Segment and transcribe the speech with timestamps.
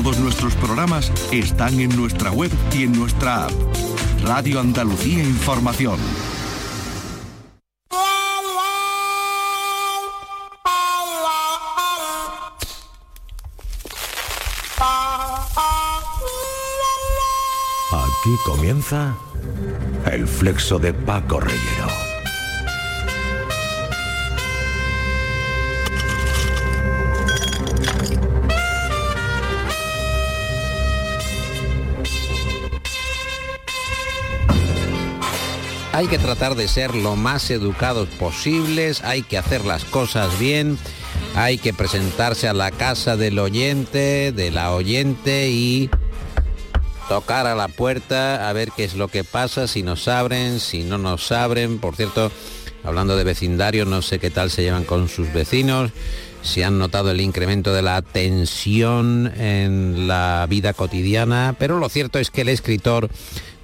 [0.00, 3.52] Todos nuestros programas están en nuestra web y en nuestra app.
[4.22, 5.98] Radio Andalucía Información.
[17.90, 19.16] Aquí comienza
[20.12, 22.07] el flexo de Paco Reyero.
[35.98, 40.78] Hay que tratar de ser lo más educados posibles, hay que hacer las cosas bien,
[41.34, 45.90] hay que presentarse a la casa del oyente, de la oyente y
[47.08, 50.84] tocar a la puerta a ver qué es lo que pasa, si nos abren, si
[50.84, 51.80] no nos abren.
[51.80, 52.30] Por cierto,
[52.84, 55.90] hablando de vecindario, no sé qué tal se llevan con sus vecinos,
[56.42, 62.20] si han notado el incremento de la tensión en la vida cotidiana, pero lo cierto
[62.20, 63.10] es que el escritor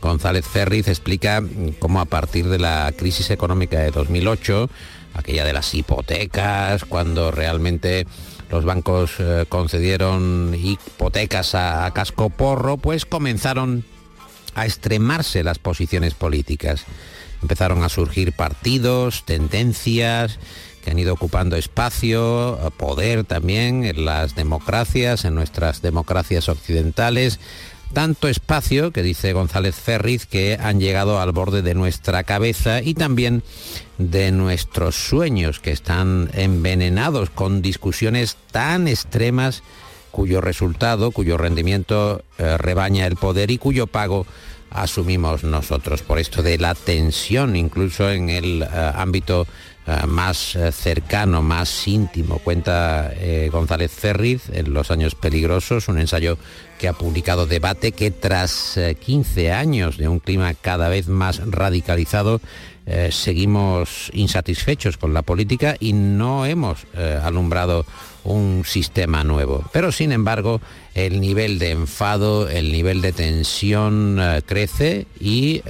[0.05, 1.43] González Ferriz explica
[1.79, 4.69] cómo a partir de la crisis económica de 2008,
[5.15, 8.07] aquella de las hipotecas, cuando realmente
[8.51, 13.85] los bancos eh, concedieron hipotecas a, a casco porro, pues comenzaron
[14.55, 16.85] a extremarse las posiciones políticas.
[17.41, 20.39] Empezaron a surgir partidos, tendencias
[20.85, 27.41] que han ido ocupando espacio, poder también en las democracias, en nuestras democracias occidentales,
[27.95, 32.95] tanto espacio, que dice González Ferriz, que han llegado al borde de nuestra cabeza y
[32.95, 33.43] también
[33.97, 39.63] de nuestros sueños, que están envenenados con discusiones tan extremas
[40.11, 44.27] cuyo resultado, cuyo rendimiento eh, rebaña el poder y cuyo pago
[44.71, 46.03] asumimos nosotros.
[46.03, 49.47] Por esto de la tensión, incluso en el eh, ámbito
[50.07, 52.39] más eh, cercano, más íntimo.
[52.39, 56.39] Cuenta eh, González Ferriz en Los Años Peligrosos, un ensayo
[56.79, 62.41] que ha publicado Debate, que tras 15 años de un clima cada vez más radicalizado,
[63.11, 66.85] seguimos insatisfechos con la política y no hemos
[67.23, 67.87] alumbrado
[68.25, 69.65] un sistema nuevo.
[69.73, 70.61] Pero sin embargo,
[70.95, 75.63] el nivel de enfado, el nivel de tensión crece y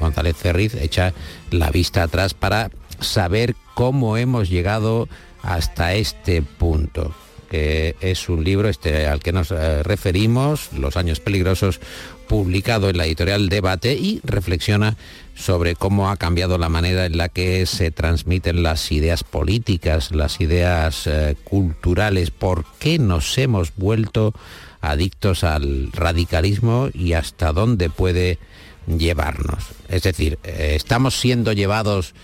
[0.00, 1.12] González Ferriz echa
[1.50, 2.70] la vista atrás para
[3.00, 5.08] saber cómo hemos llegado
[5.42, 7.14] hasta este punto
[7.48, 11.80] que es un libro este, al que nos eh, referimos, Los años peligrosos,
[12.28, 14.96] publicado en la editorial Debate y reflexiona
[15.34, 20.40] sobre cómo ha cambiado la manera en la que se transmiten las ideas políticas, las
[20.40, 24.34] ideas eh, culturales, por qué nos hemos vuelto
[24.80, 28.38] adictos al radicalismo y hasta dónde puede
[28.86, 29.64] llevarnos.
[29.88, 32.14] Es decir, eh, estamos siendo llevados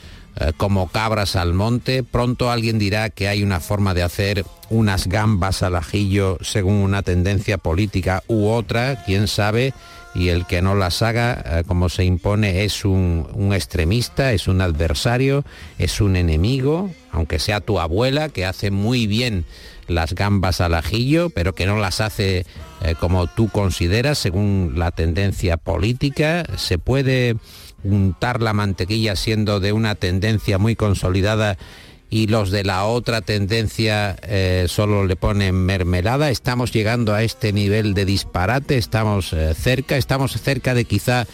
[0.40, 2.02] eh, como cabras al monte.
[2.02, 7.02] Pronto alguien dirá que hay una forma de hacer unas gambas al ajillo según una
[7.02, 9.74] tendencia política u otra, quién sabe,
[10.14, 14.60] y el que no las haga eh, como se impone es un, extremista, es un
[14.60, 15.44] adversario,
[15.78, 19.44] es un enemigo, aunque sea tu abuela, que hace muy bien
[19.86, 22.46] las gambas al ajillo, pero que no las hace
[22.82, 27.36] eh, como tú consideras, según la tendencia política, se puede
[27.84, 31.58] untar la mantequilla siendo de una tendencia muy consolidada
[32.12, 36.28] y los de la otra tendencia eh, solo le ponen mermelada.
[36.28, 41.26] Estamos llegando a este nivel de disparate, estamos eh, cerca, estamos cerca de quizá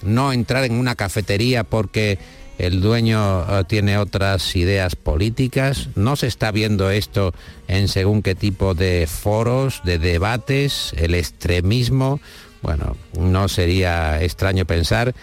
[0.00, 2.18] no entrar en una cafetería porque
[2.58, 5.90] el dueño eh, tiene otras ideas políticas.
[5.96, 7.34] No se está viendo esto
[7.68, 12.20] en según qué tipo de foros, de debates, el extremismo.
[12.62, 15.14] Bueno, no sería extraño pensar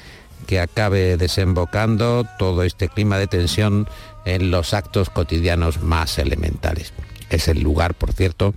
[0.49, 3.87] que acabe desembocando todo este clima de tensión
[4.25, 6.91] en los actos cotidianos más elementales.
[7.29, 8.55] Es el lugar, por cierto,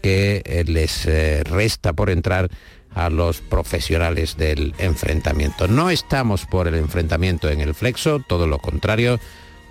[0.00, 2.48] que eh, les eh, resta por entrar
[2.94, 5.68] a los profesionales del enfrentamiento.
[5.68, 9.20] No estamos por el enfrentamiento en el flexo, todo lo contrario,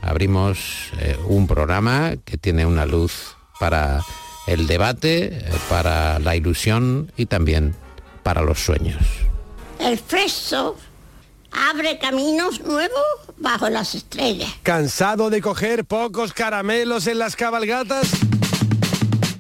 [0.03, 4.01] abrimos eh, un programa que tiene una luz para
[4.45, 7.73] el debate, para la ilusión y también
[8.21, 9.01] para los sueños.
[9.79, 10.75] El flexo
[11.69, 13.03] abre caminos nuevos
[13.37, 14.49] bajo las estrellas.
[14.63, 18.07] ¿Cansado de coger pocos caramelos en las cabalgatas?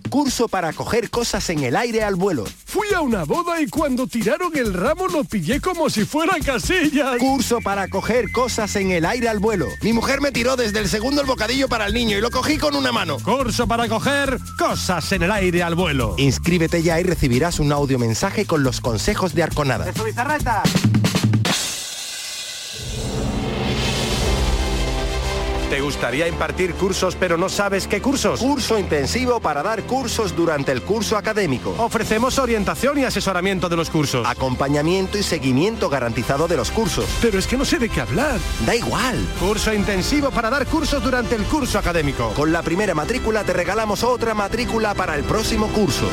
[0.09, 2.45] Curso para coger cosas en el aire al vuelo.
[2.65, 7.17] Fui a una boda y cuando tiraron el ramo lo pillé como si fuera casillas.
[7.19, 9.67] Curso para coger cosas en el aire al vuelo.
[9.81, 12.57] Mi mujer me tiró desde el segundo el bocadillo para el niño y lo cogí
[12.57, 13.17] con una mano.
[13.19, 16.15] Curso para coger cosas en el aire al vuelo.
[16.17, 19.85] Inscríbete ya y recibirás un audio mensaje con los consejos de Arconada.
[19.85, 20.63] ¡De su bizarreta!
[25.69, 28.39] ¿Te gustaría impartir cursos pero no sabes qué cursos?
[28.39, 31.75] Curso intensivo para dar cursos durante el curso académico.
[31.77, 34.25] Ofrecemos orientación y asesoramiento de los cursos.
[34.25, 37.05] Acompañamiento y seguimiento garantizado de los cursos.
[37.21, 38.39] Pero es que no sé de qué hablar.
[38.65, 39.17] Da igual.
[39.41, 42.31] Curso intensivo para dar cursos durante el curso académico.
[42.33, 46.09] Con la primera matrícula te regalamos otra matrícula para el próximo curso.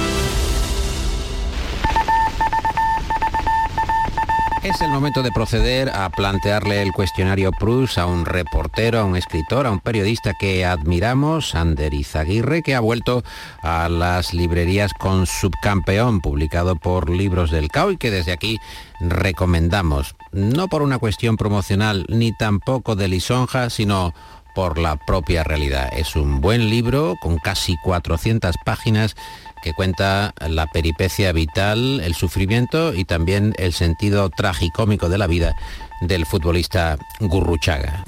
[4.64, 9.14] Es el momento de proceder a plantearle el cuestionario Prus a un reportero, a un
[9.14, 13.22] escritor, a un periodista que admiramos, Ander Izaguirre, que ha vuelto
[13.62, 18.58] a las librerías con Subcampeón, publicado por Libros del Cao y que desde aquí
[19.00, 24.14] recomendamos, no por una cuestión promocional ni tampoco de lisonja, sino
[24.54, 25.90] por la propia realidad.
[25.94, 29.14] Es un buen libro con casi 400 páginas
[29.64, 35.56] que cuenta la peripecia vital, el sufrimiento y también el sentido tragicómico de la vida
[36.02, 38.04] del futbolista Gurruchaga.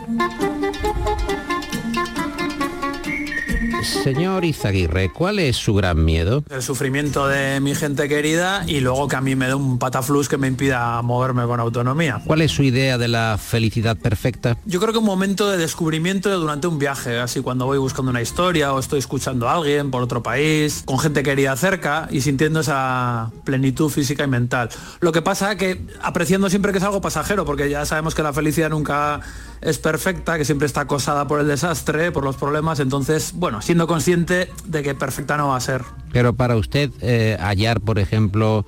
[3.87, 6.43] Señor Izaguirre, ¿cuál es su gran miedo?
[6.51, 10.29] El sufrimiento de mi gente querida y luego que a mí me dé un pataflus
[10.29, 12.21] que me impida moverme con autonomía.
[12.27, 14.59] ¿Cuál es su idea de la felicidad perfecta?
[14.65, 18.21] Yo creo que un momento de descubrimiento durante un viaje, así cuando voy buscando una
[18.21, 22.61] historia o estoy escuchando a alguien por otro país, con gente querida cerca y sintiendo
[22.61, 24.69] esa plenitud física y mental.
[24.99, 28.25] Lo que pasa es que apreciando siempre que es algo pasajero, porque ya sabemos que
[28.25, 29.21] la felicidad nunca
[29.67, 33.89] es perfecta, que siempre está acosada por el desastre, por los problemas, entonces, bueno, siendo
[33.89, 35.83] consciente de que perfecta no va a ser.
[36.13, 38.65] Pero para usted eh, hallar, por ejemplo,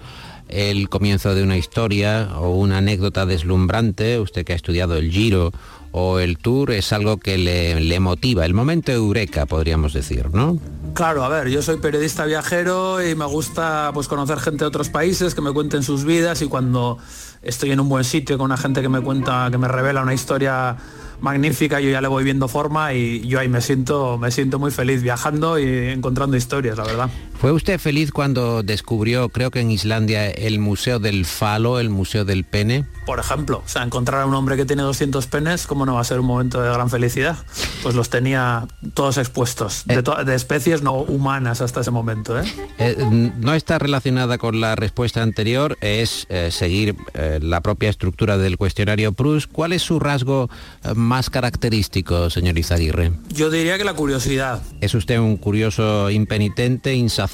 [0.49, 5.53] el comienzo de una historia o una anécdota deslumbrante, usted que ha estudiado el Giro
[6.01, 10.59] o el Tour, es algo que le, le motiva, el momento eureka, podríamos decir, ¿no?
[10.95, 14.91] Claro, a ver, yo soy periodista viajero y me gusta pues conocer gente de otros
[14.91, 16.99] países que me cuenten sus vidas y cuando
[17.43, 20.15] estoy en un buen sitio con una gente que me cuenta, que me revela una
[20.15, 20.77] historia
[21.21, 24.71] magnífica, yo ya le voy viendo forma y yo ahí me siento, me siento muy
[24.71, 27.11] feliz viajando y encontrando historias, la verdad.
[27.41, 32.25] ¿Fue usted feliz cuando descubrió, creo que en Islandia, el Museo del Falo, el Museo
[32.25, 32.85] del Pene?
[33.07, 36.01] Por ejemplo, o sea, encontrar a un hombre que tiene 200 penes, ¿cómo no va
[36.01, 37.37] a ser un momento de gran felicidad?
[37.85, 42.39] Pues los tenía todos expuestos, de, to- de especies no humanas hasta ese momento.
[42.41, 42.45] ¿eh?
[42.79, 42.97] Eh,
[43.39, 48.57] no está relacionada con la respuesta anterior, es eh, seguir eh, la propia estructura del
[48.57, 49.47] cuestionario Prus.
[49.47, 50.51] ¿Cuál es su rasgo
[50.83, 53.13] eh, más característico, señor Izaguirre?
[53.33, 54.61] Yo diría que la curiosidad.
[54.81, 57.28] ¿Es usted un curioso impenitente, insaciable?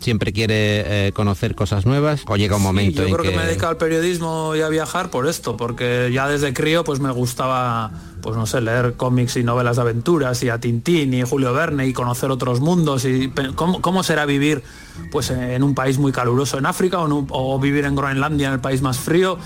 [0.00, 2.22] ¿Siempre quiere eh, conocer cosas nuevas?
[2.26, 3.30] ¿O llega un momento Sí, yo en creo que...
[3.30, 3.36] que...
[3.36, 7.00] me he dedicado al periodismo y a viajar por esto, porque ya desde crío pues
[7.00, 7.90] me gustaba,
[8.20, 11.86] pues no sé, leer cómics y novelas de aventuras y a Tintín y Julio Verne
[11.86, 14.62] y conocer otros mundos y cómo, cómo será vivir
[15.10, 18.48] pues en un país muy caluroso en África o, en un- o vivir en Groenlandia,
[18.48, 19.38] en el país más frío.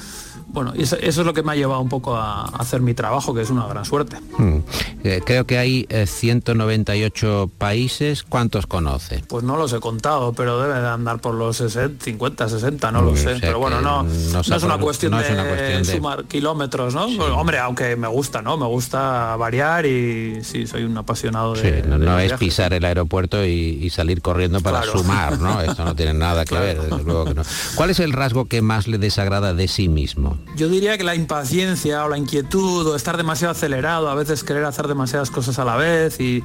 [0.50, 3.34] Bueno, eso, eso es lo que me ha llevado un poco a hacer mi trabajo,
[3.34, 4.16] que es una gran suerte.
[4.38, 4.58] Hmm.
[5.04, 8.22] Eh, creo que hay eh, 198 países.
[8.22, 9.22] ¿Cuántos conoce?
[9.28, 13.02] Pues no los he contado, pero debe de andar por los 60, 50, 60, no
[13.02, 13.36] lo Mm, sé.
[13.40, 16.94] pero bueno, no, no es una cuestión, no de, es una cuestión de- sumar kilómetros,
[16.94, 17.06] ¿no?
[17.06, 18.56] Bueno, hombre, aunque me gusta, ¿no?
[18.56, 21.60] Me gusta variar y sí, soy un apasionado de...
[21.82, 23.50] Sí, no, de no los es pisar el aeropuerto y,
[23.82, 24.98] y salir corriendo para Claro.
[24.98, 25.60] sumar, ¿no?
[25.60, 27.42] Esto no tiene nada que ver, desde luego que no.
[27.74, 30.37] ¿Cuál es el rasgo que más le desagrada de sí mismo?
[30.56, 34.64] Yo diría que la impaciencia o la inquietud o estar demasiado acelerado, a veces querer
[34.64, 36.42] hacer demasiadas cosas a la vez y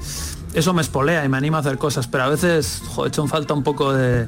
[0.54, 3.24] eso me espolea y me anima a hacer cosas, pero a veces jo, he hecho
[3.24, 4.28] en falta un poco de,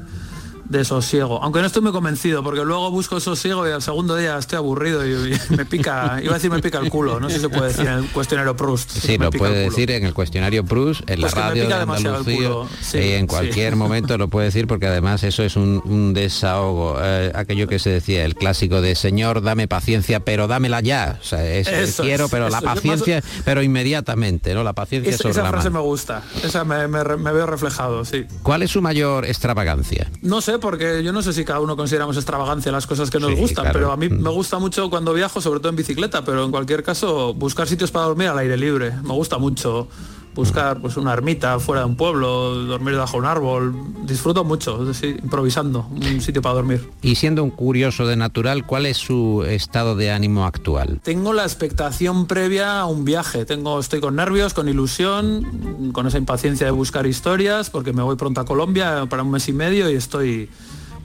[0.68, 1.42] de sosiego.
[1.42, 5.06] Aunque no estoy muy convencido, porque luego busco sosiego y al segundo día estoy aburrido
[5.06, 7.48] y, y me pica, iba a decir me pica el culo, no sé si se
[7.48, 8.90] puede decir en el cuestionario Proust.
[8.90, 12.50] Sí, lo puede decir en el cuestionario Prus, en Pues la me radio de Andalucía.
[12.82, 13.26] Sí, y en sí.
[13.26, 16.98] cualquier momento lo puede decir porque además eso es un, un desahogo.
[17.02, 21.18] Eh, aquello que se decía, el clásico de Señor, dame paciencia, pero dámela ya.
[21.20, 22.66] O sea, es, Eso quiero, es, pero la eso.
[22.66, 24.64] Paciencia, pero inmediatamente, ¿no?
[24.64, 28.04] La paciencia Esa, sobre esa la frase me gusta, esa me, me- me veo reflejado,
[28.04, 28.26] sí.
[28.42, 30.10] ¿Cuál es su mayor extravagancia?
[30.22, 33.30] No sé, porque yo no sé si cada uno consideramos extravagancia las cosas que nos
[33.30, 33.78] Sí, gustan, claro.
[33.78, 34.22] pero a mí Mm.
[34.22, 37.90] me gusta mucho cuando viajo, sobre todo en bicicleta, pero en cualquier caso buscar sitios
[37.90, 38.92] para dormir al aire libre.
[39.02, 39.88] Me gusta mucho
[40.36, 43.74] buscar pues una ermita fuera de un pueblo, dormir debajo de un árbol.
[44.04, 46.88] Disfruto mucho, improvisando un sitio para dormir.
[47.02, 51.00] Y siendo un curioso de natural, ¿cuál es su estado de ánimo actual?
[51.02, 53.44] Tengo la expectación previa a un viaje.
[53.46, 58.16] Tengo, estoy con nervios, con ilusión, con esa impaciencia de buscar historias, porque me voy
[58.16, 60.50] pronto a Colombia para un mes y medio y estoy,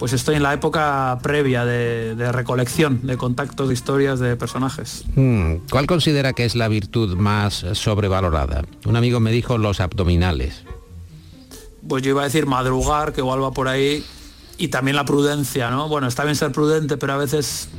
[0.01, 5.05] pues estoy en la época previa de, de recolección, de contactos, de historias, de personajes.
[5.15, 8.63] Hmm, ¿Cuál considera que es la virtud más sobrevalorada?
[8.87, 10.63] Un amigo me dijo los abdominales.
[11.87, 14.03] Pues yo iba a decir madrugar, que igual va por ahí,
[14.57, 15.87] y también la prudencia, ¿no?
[15.87, 17.69] Bueno, está bien ser prudente, pero a veces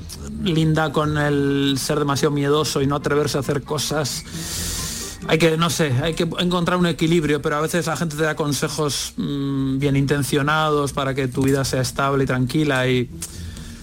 [0.44, 4.24] linda con el ser demasiado miedoso y no atreverse a hacer cosas
[5.28, 8.22] hay que, no sé, hay que encontrar un equilibrio, pero a veces la gente te
[8.22, 13.08] da consejos mm, bien intencionados para que tu vida sea estable y tranquila y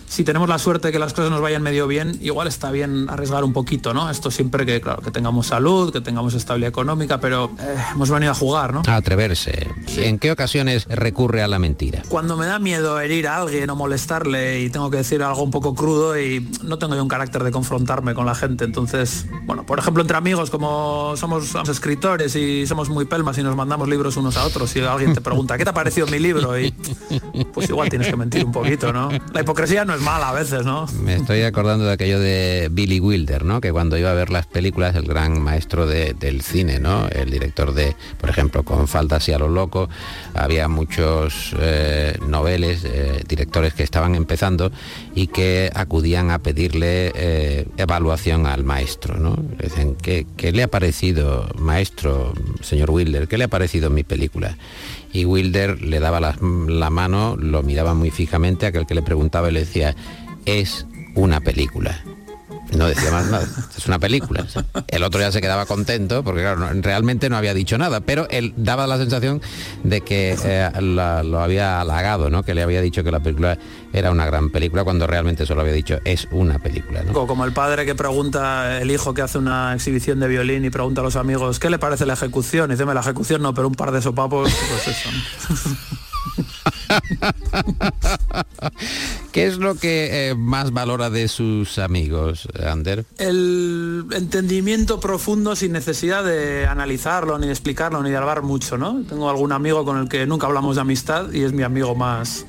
[0.10, 3.08] si tenemos la suerte de que las cosas nos vayan medio bien, igual está bien
[3.10, 4.10] arriesgar un poquito, ¿no?
[4.10, 8.32] Esto siempre que, claro, que tengamos salud, que tengamos estabilidad económica, pero eh, hemos venido
[8.32, 8.82] a jugar, ¿no?
[8.88, 9.68] A atreverse.
[9.98, 12.02] ¿En qué ocasiones recurre a la mentira?
[12.10, 15.52] Cuando me da miedo herir a alguien o molestarle y tengo que decir algo un
[15.52, 19.64] poco crudo y no tengo yo un carácter de confrontarme con la gente, entonces, bueno,
[19.64, 23.88] por ejemplo, entre amigos, como somos, somos escritores y somos muy pelmas y nos mandamos
[23.88, 26.60] libros unos a otros y alguien te pregunta, ¿qué te ha parecido mi libro?
[26.60, 26.74] Y
[27.54, 29.10] pues igual tienes que mentir un poquito, ¿no?
[29.34, 30.86] La hipocresía no es mal a veces, ¿no?
[31.04, 33.62] Me estoy acordando de aquello de Billy Wilder, ¿no?
[33.62, 37.08] Que cuando iba a ver las películas, el gran maestro de- del cine, ¿no?
[37.10, 39.90] El director de, por ejemplo, con Faltas y a lo loco,
[40.34, 44.72] había muchos eh, noveles, eh, directores que estaban empezando
[45.16, 49.36] y que acudían a pedirle eh, evaluación al maestro, ¿no?
[49.62, 53.28] Dicen, ¿qué, ¿qué le ha parecido, maestro, señor Wilder?
[53.28, 54.58] ¿Qué le ha parecido mi película?
[55.12, 59.54] Y Wilder le daba la, mano, lo miraba muy fijamente, aquel que le preguntaba y
[59.54, 59.96] le decía,
[60.46, 60.86] es
[61.16, 62.04] una película.
[62.76, 63.48] No decía más nada,
[63.78, 64.46] es una película.
[64.88, 68.28] El otro ya se quedaba contento porque claro, no- realmente no había dicho nada, pero
[68.30, 69.42] él daba la sensación
[69.84, 72.44] de que eh, la- lo había halagado, ¿no?
[72.44, 73.58] que le había dicho que la película
[73.92, 77.04] era una gran película cuando realmente solo había dicho es una película.
[77.12, 81.02] Como el padre que pregunta, el hijo que hace una exhibición de violín y pregunta
[81.02, 82.70] a los amigos, ¿qué le parece la ejecución?
[82.70, 85.10] Y dice, "Me, la ejecución no, pero un par de sopapos, pues eso.
[89.32, 93.06] ¿Qué es lo que eh, más valora de sus amigos, Ander?
[93.18, 99.04] El entendimiento profundo sin necesidad de analizarlo, ni de explicarlo, ni de hablar mucho, ¿no?
[99.08, 102.46] Tengo algún amigo con el que nunca hablamos de amistad y es mi amigo más,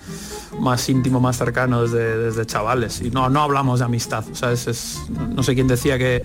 [0.58, 3.00] más íntimo, más cercano desde, desde chavales.
[3.02, 4.24] Y no, no hablamos de amistad.
[4.30, 4.98] O sea, es- es-
[5.34, 6.22] no sé quién decía que,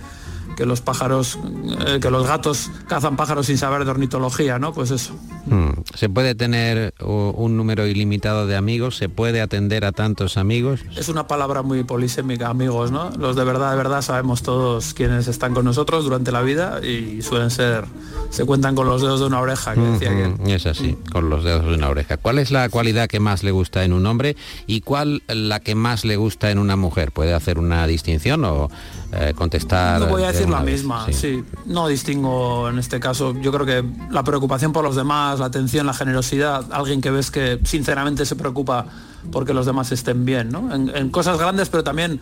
[0.56, 1.38] que los pájaros,
[1.86, 4.72] eh, que los gatos cazan pájaros sin saber de ornitología, ¿no?
[4.72, 5.14] Pues eso.
[5.46, 8.96] Mm, ¿Se puede tener un número ilimitado de amigos?
[8.96, 10.80] ¿Se puede atender a tantos amigos?
[10.96, 13.10] Es una palabra muy polisémica, amigos, ¿no?
[13.18, 17.22] Los de verdad, de verdad sabemos todos quiénes están con nosotros durante la vida y
[17.22, 17.84] suelen ser,
[18.30, 21.30] se cuentan con los dedos de una oreja, que decía que Ujú, Es así, con
[21.30, 22.16] los dedos de una oreja.
[22.16, 24.36] ¿Cuál es la cualidad que más le gusta en un hombre
[24.66, 27.12] y cuál la que más le gusta en una mujer?
[27.12, 28.70] ¿Puede hacer una distinción o
[29.12, 30.00] eh, contestar?
[30.00, 30.74] No voy a de decir la vez?
[30.80, 31.12] misma, Sí.
[31.12, 31.44] sí.
[31.66, 33.34] No distingo en este caso.
[33.40, 37.30] Yo creo que la preocupación por los demás, la atención, la generosidad, alguien que ves
[37.30, 38.86] que sinceramente se preocupa
[39.32, 40.72] porque los demás estén bien, ¿no?
[40.74, 42.20] En, en cosas grandes, pero también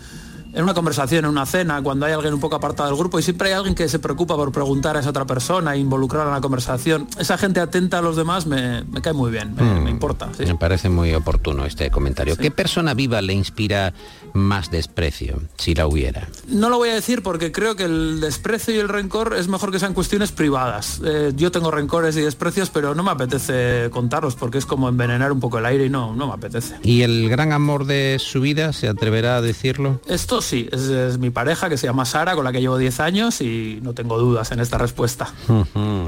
[0.54, 3.23] en una conversación, en una cena, cuando hay alguien un poco apartado del grupo y
[3.23, 6.32] siempre hay alguien que se preocupa por preguntar a esa otra persona e involucrar en
[6.32, 7.08] la conversación.
[7.18, 10.30] Esa gente atenta a los demás me, me cae muy bien, me, me importa.
[10.37, 10.44] sí.
[10.46, 12.37] Me parece muy oportuno este comentario.
[12.37, 13.92] ¿Qué persona viva le inspira
[14.32, 16.28] más desprecio, si la hubiera?
[16.49, 19.73] No lo voy a decir porque creo que el desprecio y el rencor es mejor
[19.73, 21.00] que sean cuestiones privadas.
[21.04, 25.32] Eh, yo tengo rencores y desprecios, pero no me apetece contarlos porque es como envenenar
[25.32, 26.76] un poco el aire y no, no me apetece.
[26.82, 30.00] ¿Y el gran amor de su vida se atreverá a decirlo?
[30.06, 33.01] Esto sí, es, es mi pareja que se llama Sara, con la que llevo 10
[33.01, 35.33] años y no tengo dudas en esta respuesta.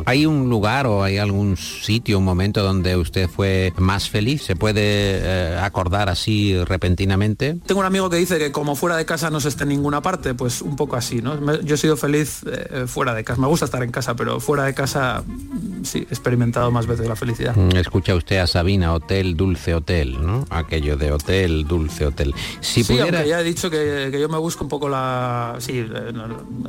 [0.04, 4.42] ¿Hay un lugar o hay algún sitio, un momento donde usted fue más feliz?
[4.42, 7.56] ¿Se puede eh, acordar así repentinamente?
[7.66, 10.02] Tengo un amigo que dice que como fuera de casa no se está en ninguna
[10.02, 11.40] parte, pues un poco así, ¿no?
[11.40, 13.40] Me- Yo he sido feliz eh, fuera de casa.
[13.40, 17.08] Me gusta estar en casa, pero fuera de casa mm, sí, he experimentado más veces
[17.08, 17.56] la felicidad.
[17.56, 20.44] Mm, Escucha usted a Sabina, hotel, dulce hotel, ¿no?
[20.50, 22.34] Aquello de hotel, dulce hotel.
[22.60, 23.24] Si sí, pudiera...
[23.24, 25.56] ya he dicho que, que yo me busco un poco la...
[25.58, 25.86] Sí,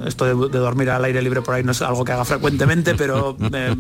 [0.05, 2.95] esto de, de dormir al aire libre por ahí no es algo que haga frecuentemente,
[2.95, 3.75] pero eh,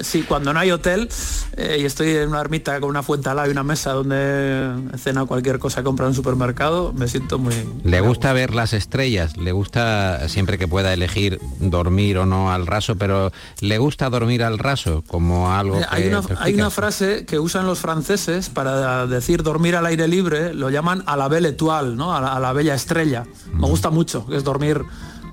[0.00, 1.08] sí, cuando no hay hotel
[1.56, 4.72] eh, y estoy en una ermita con una fuente al lado y una mesa donde
[4.98, 7.54] cena cualquier cosa que compra en un supermercado, me siento muy...
[7.84, 9.36] ¿Le gusta ver las estrellas?
[9.36, 12.96] ¿Le gusta siempre que pueda elegir dormir o no al raso?
[12.96, 17.24] Pero ¿le gusta dormir al raso como algo Eh, Hay que una, hay una frase
[17.26, 21.48] que usan los franceses para decir dormir al aire libre, lo llaman a la belle
[21.48, 22.14] étoile, ¿no?
[22.14, 23.15] a, la, a la bella estrella.
[23.52, 24.82] Me gusta mucho, que es dormir,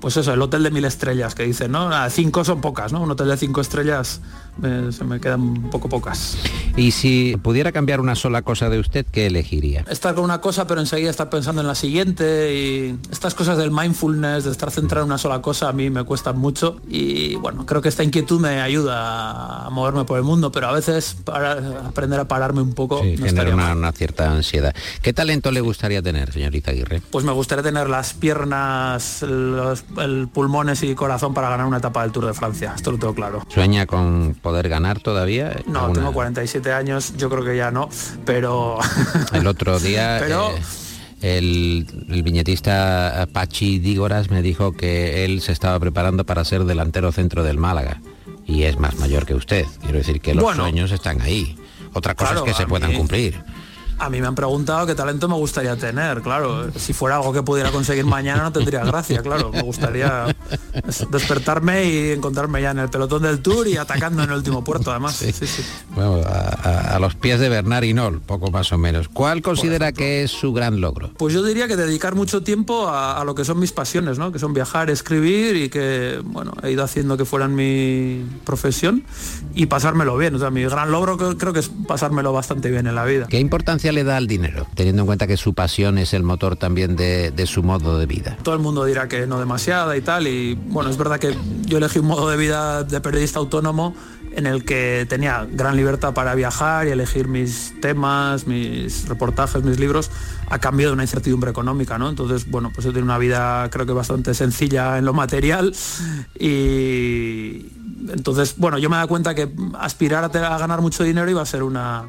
[0.00, 1.88] pues eso, el hotel de mil estrellas, que dicen, ¿no?
[1.92, 3.00] Ah, Cinco son pocas, ¿no?
[3.02, 4.20] Un hotel de cinco estrellas
[4.62, 6.36] eh, se me quedan un poco pocas.
[6.76, 9.84] Y si pudiera cambiar una sola cosa de usted, ¿qué elegiría?
[9.88, 13.70] Estar con una cosa, pero enseguida estar pensando en la siguiente y estas cosas del
[13.70, 17.66] mindfulness, de estar centrado en una sola cosa, a mí me cuestan mucho y bueno,
[17.66, 21.52] creo que esta inquietud me ayuda a moverme por el mundo, pero a veces para
[21.86, 24.74] aprender a pararme un poco Sí, no genera una, cierta ansiedad.
[25.02, 27.02] ¿Qué talento le gustaría tener, señorita Aguirre?
[27.10, 32.02] Pues me gustaría tener las piernas, los el pulmones y corazón para ganar una etapa
[32.02, 33.42] del Tour de Francia, esto lo tengo claro.
[33.48, 35.56] ¿Sueña con poder ganar todavía?
[35.66, 37.88] No, ¿Alguna- tengo 47 años, yo creo que ya no,
[38.24, 38.78] pero...
[39.32, 45.52] El otro día Pero- eh, el, el viñetista Pachi Dígoras me dijo que él se
[45.52, 48.02] estaba preparando para ser delantero centro del Málaga
[48.46, 49.64] y es más mayor que usted.
[49.80, 50.64] Quiero decir que los Bueno.
[50.64, 51.56] sueños están ahí.
[51.94, 53.42] Otra cosa Claro, es que se puedan mí- cumplir.
[53.98, 56.70] A mí me han preguntado qué talento me gustaría tener, claro.
[56.76, 59.50] Si fuera algo que pudiera conseguir mañana no tendría gracia, claro.
[59.52, 60.34] Me gustaría
[61.10, 64.90] despertarme y encontrarme ya en el pelotón del Tour y atacando en el último puerto,
[64.90, 65.14] además.
[65.16, 65.62] Sí, sí.
[65.94, 69.08] Bueno, a, a- a los pies de Bernard Hinault, poco más o menos.
[69.08, 71.10] ¿Cuál considera que es su gran logro?
[71.16, 74.32] Pues yo diría que dedicar mucho tiempo a, a lo que son mis pasiones, ¿no?
[74.32, 79.04] Que son viajar, escribir y que, bueno, he ido haciendo que fueran mi profesión
[79.54, 80.34] y pasármelo bien.
[80.34, 83.26] O sea, mi gran logro creo que es pasármelo bastante bien en la vida.
[83.28, 86.56] ¿Qué importancia le da al dinero, teniendo en cuenta que su pasión es el motor
[86.56, 88.36] también de, de su modo de vida?
[88.42, 90.26] Todo el mundo dirá que no demasiada y tal.
[90.26, 93.94] Y bueno, es verdad que yo elegí un modo de vida de periodista autónomo
[94.36, 99.78] en el que tenía gran libertad para viajar y elegir mis temas, mis reportajes, mis
[99.78, 100.10] libros,
[100.48, 102.08] a cambio de una incertidumbre económica, ¿no?
[102.08, 105.74] Entonces, bueno, pues he tenido una vida creo que bastante sencilla en lo material
[106.38, 107.66] y
[108.08, 109.48] entonces, bueno, yo me da cuenta que
[109.78, 112.04] aspirar a ganar mucho dinero iba a ser una,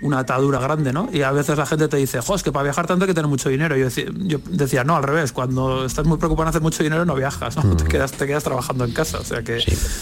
[0.00, 1.08] una atadura grande, ¿no?
[1.12, 3.14] Y a veces la gente te dice, jo, es que para viajar tanto hay que
[3.14, 3.76] tener mucho dinero.
[3.76, 7.04] Yo decía, yo decía, no, al revés, cuando estás muy preocupado en hacer mucho dinero
[7.04, 7.76] no viajas, ¿no?
[7.76, 9.58] Te, quedas, te quedas trabajando en casa, o sea que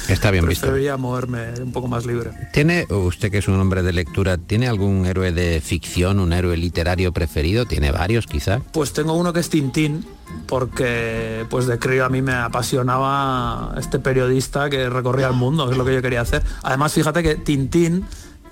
[0.09, 0.67] Está bien visto.
[0.67, 2.31] preferiría moverme un poco más libre.
[2.53, 6.57] ¿Tiene, usted que es un hombre de lectura, ¿tiene algún héroe de ficción, un héroe
[6.57, 7.65] literario preferido?
[7.65, 8.61] ¿Tiene varios quizá?
[8.73, 10.05] Pues tengo uno que es Tintín,
[10.47, 15.73] porque pues de crío a mí me apasionaba este periodista que recorría el mundo, que
[15.73, 16.43] es lo que yo quería hacer.
[16.63, 18.05] Además, fíjate que Tintín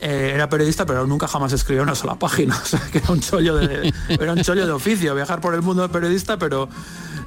[0.05, 2.55] eh, era periodista, pero nunca jamás escribió una sola página.
[2.63, 5.63] O sea, que era un chollo de, era un chollo de oficio, viajar por el
[5.63, 6.69] mundo de periodista, pero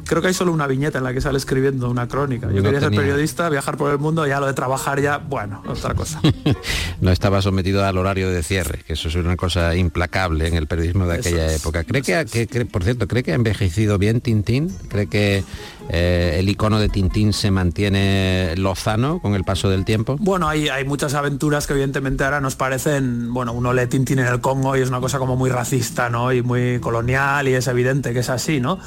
[0.05, 2.47] creo que hay solo una viñeta en la que sale escribiendo una crónica.
[2.47, 5.63] Yo No quería ser periodista, viajar por el mundo, ya lo de trabajar ya, bueno,
[5.67, 6.21] otra cosa.
[7.01, 10.65] No estaba sometido al horario de cierre, que eso es una cosa implacable en el
[10.67, 11.83] periodismo de Eso aquella es, época.
[11.83, 14.69] ¿Cree que, que- por cierto, cree que ha envejecido bien Tintín?
[14.89, 15.43] ¿Cree que
[15.89, 20.17] eh, el icono de Tintín se mantiene lozano con el paso del tiempo?
[20.19, 24.41] Bueno, hay, muchas aventuras que evidentemente ahora nos parecen, bueno, uno lee Tintín en el
[24.41, 26.33] Congo y es una cosa como muy racista, ¿no?
[26.33, 28.79] Y muy colonial y es evidente que es así, ¿no?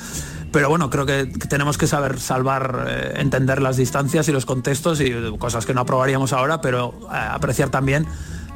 [0.52, 5.00] Pero bueno, creo que tenemos que saber salvar, eh, entender las distancias y los contextos
[5.00, 8.06] y eh, cosas que no aprobaríamos ahora, pero apreciar también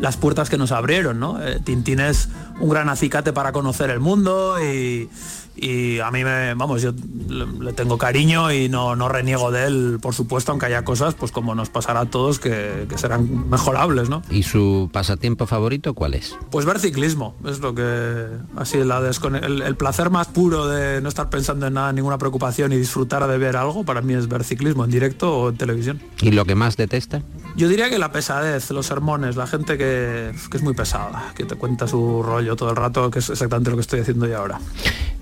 [0.01, 1.38] las puertas que nos abrieron, ¿no?
[1.62, 5.09] Tintín es un gran acicate para conocer el mundo y,
[5.57, 6.93] y a mí me, vamos, yo
[7.29, 11.31] le, tengo cariño y no, no reniego de él, por supuesto, aunque haya cosas, pues
[11.31, 14.23] como nos pasará a todos, que, que serán mejorables, ¿no?
[14.31, 16.37] ¿Y su pasatiempo favorito cuál es?
[16.51, 21.31] Pues ver ciclismo, es lo que así la el placer más puro de no estar
[21.31, 24.85] pensando en nada, ninguna preocupación y disfrutar de ver algo, para mí es ver ciclismo
[24.85, 26.01] en directo o en televisión.
[26.21, 27.23] ¿Y lo que más detesta?
[27.57, 31.45] Yo diría que la pesadez, los sermones, la gente que, que es muy pesada, que
[31.45, 34.38] te cuenta su rollo todo el rato, que es exactamente lo que estoy haciendo yo
[34.38, 34.61] ahora.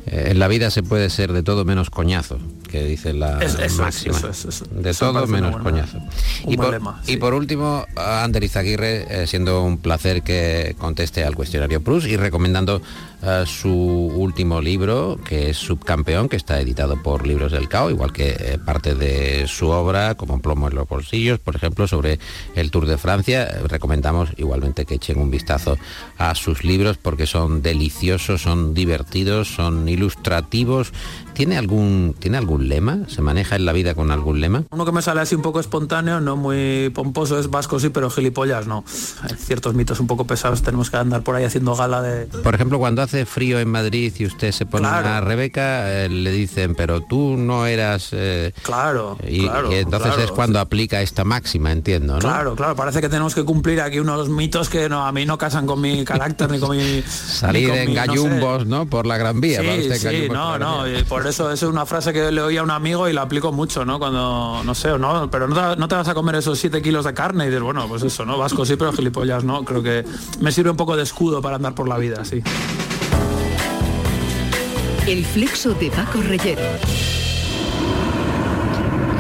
[0.07, 2.39] Eh, en la vida se puede ser de todo menos coñazo,
[2.69, 4.17] que dice la Es- eso es, máxima.
[4.17, 4.65] eso es, eso.
[4.67, 5.99] De todo menos buena- coñazo.
[6.49, 7.17] Y por, lema, y sí.
[7.19, 12.83] por último, Ander Izaguirre, eh, siendo un placer que conteste al cuestionario Prus y recomendando
[13.47, 18.31] su último libro, que es Subcampeón, que está editado por Libros del Cao, igual que
[18.31, 22.19] eh, parte de su obra, como Plomo en los bolsillos, por ejemplo, sobre
[22.55, 23.49] el Tour de Francia.
[23.69, 25.79] Recomendamos igualmente que echen un vistazo
[26.19, 30.93] a sus libros porque son deliciosos, son divertidos, son ilustrativos.
[31.33, 33.01] ¿Tiene algún, ¿Tiene algún lema?
[33.09, 34.65] ¿Se maneja en la vida con algún lema?
[34.71, 38.11] Uno que me sale así un poco espontáneo, no muy pomposo, es vasco sí, pero
[38.11, 38.85] gilipollas no.
[39.23, 42.27] Hay ciertos mitos un poco pesados, tenemos que andar por ahí haciendo gala de...
[42.27, 45.09] Por ejemplo, cuando hace frío en Madrid y usted se pone Claro.
[45.09, 48.09] a Rebeca, eh, le dicen, pero tú no eras...
[48.13, 50.23] eh", Claro, y, claro, y entonces claro.
[50.25, 52.19] es cuando aplica esta máxima, entiendo, ¿no?
[52.21, 55.39] Claro, claro, parece que tenemos que cumplir aquí unos mitos que no, a mí no
[55.39, 57.03] casan con mi carácter ni con mi...
[57.07, 58.07] Salir con en mi- no sé.
[58.09, 58.87] gallumbos, ¿no?
[58.87, 59.61] Por la Gran Vía.
[59.61, 62.41] Sí, usted sí, no, por no, y por eso eso es una frase que le
[62.43, 63.99] oí a un amigo y la aplico mucho, ¿no?
[63.99, 66.81] Cuando, no sé, o no, pero no te, no te vas a comer esos 7
[66.83, 68.39] kilos de carne y dices, bueno, pues eso, ¿no?
[68.39, 69.65] Vasco sí, pero gilipollas, ¿no?
[69.65, 70.05] Creo que
[70.41, 72.43] me sirve un poco de escudo para andar por la vida, sí.
[75.07, 76.63] El flexo de Paco Reyero.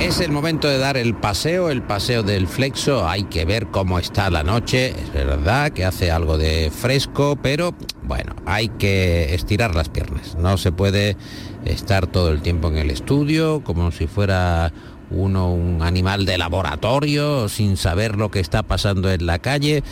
[0.01, 3.09] Es el momento de dar el paseo, el paseo del flexo.
[3.09, 4.90] Hay que ver cómo está la noche.
[4.90, 10.37] Es verdad que hace algo de fresco, pero bueno, hay que estirar las piernas.
[10.37, 11.16] No se puede
[11.64, 14.73] estar todo el tiempo en el estudio como si fuera
[15.14, 19.83] uno un animal de laboratorio sin saber lo que está pasando en la calle.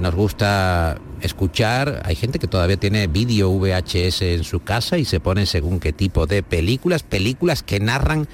[0.00, 5.20] Nos gusta escuchar, hay gente que todavía tiene vídeo VHS en su casa y se
[5.20, 8.28] pone según qué tipo de películas, películas que narran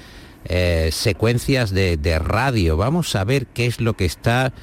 [0.45, 2.77] eh, secuencias de, de radio.
[2.77, 4.53] Vamos a ver qué es lo que está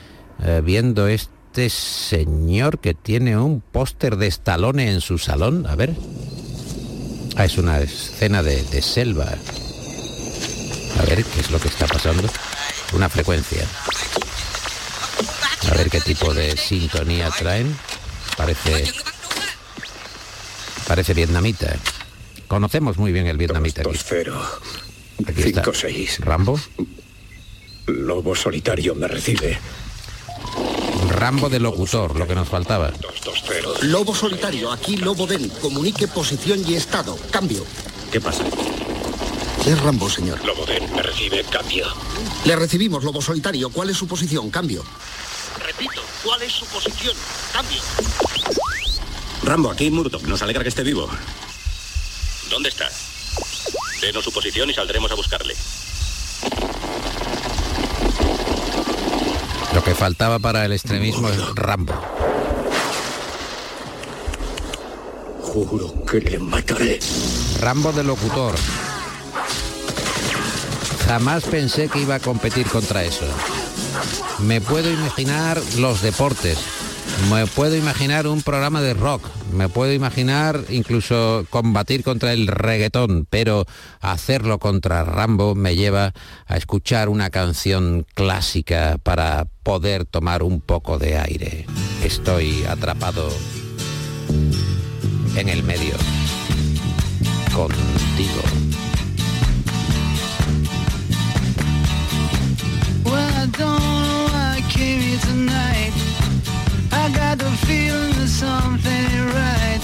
[0.42, 5.66] eh, viendo este señor que tiene un póster de Stallone en su salón.
[5.66, 5.94] A ver.
[7.36, 9.26] Ah, es una escena de, de selva.
[10.98, 12.28] A ver qué es lo que está pasando.
[12.92, 13.66] Una frecuencia.
[15.70, 17.76] A ver qué tipo de sintonía traen.
[18.36, 18.92] Parece.
[20.86, 21.76] Parece vietnamita.
[22.46, 23.90] Conocemos muy bien el vietnamita aquí.
[23.90, 24.40] Estosfero.
[25.26, 25.62] Aquí está.
[25.62, 26.20] 5-6.
[26.20, 26.58] Rambo.
[27.86, 29.58] Lobo solitario me recibe.
[31.08, 32.92] Rambo de locutor, lo que nos faltaba.
[33.82, 35.48] Lobo solitario, aquí Lobo Den.
[35.48, 37.18] Comunique posición y estado.
[37.30, 37.64] Cambio.
[38.12, 38.44] ¿Qué pasa?
[39.68, 40.42] Es Rambo, señor.
[40.46, 41.44] Lobo Den me recibe.
[41.44, 41.86] Cambio.
[42.46, 43.68] Le recibimos, Lobo solitario.
[43.68, 44.48] ¿Cuál es su posición?
[44.48, 44.82] Cambio.
[45.62, 47.14] Repito, ¿cuál es su posición?
[47.52, 47.82] Cambio.
[49.42, 50.22] Rambo, aquí Murdoch.
[50.22, 51.06] Nos alegra que esté vivo.
[52.48, 52.88] ¿Dónde está?
[54.00, 55.54] Denos su posición y saldremos a buscarle.
[59.74, 61.92] Lo que faltaba para el extremismo es Rambo.
[65.42, 67.00] Juro que le mataré.
[67.60, 68.54] Rambo de locutor.
[71.08, 73.24] Jamás pensé que iba a competir contra eso.
[74.40, 76.58] Me puedo imaginar los deportes.
[77.30, 79.26] Me puedo imaginar un programa de rock.
[79.54, 83.26] Me puedo imaginar incluso combatir contra el reggaetón.
[83.30, 83.64] Pero
[84.02, 86.12] hacerlo contra Rambo me lleva
[86.46, 91.64] a escuchar una canción clásica para poder tomar un poco de aire.
[92.04, 93.30] Estoy atrapado
[95.36, 95.94] en el medio.
[97.54, 98.87] Contigo.
[108.38, 109.80] Something right.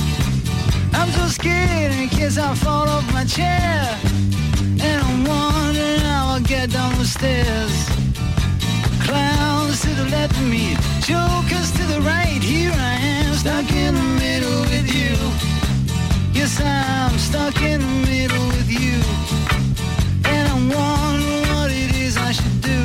[0.92, 3.98] I'm so scared in case I fall off my chair.
[4.86, 7.74] And I'm wondering how I'll get down the stairs.
[9.02, 12.40] Clowns to the left of me, jokers to the right.
[12.40, 15.14] Here I am, stuck in the middle with you.
[16.32, 18.98] Yes, I'm stuck in the middle with you.
[20.30, 22.80] And I'm wondering what it is I should do.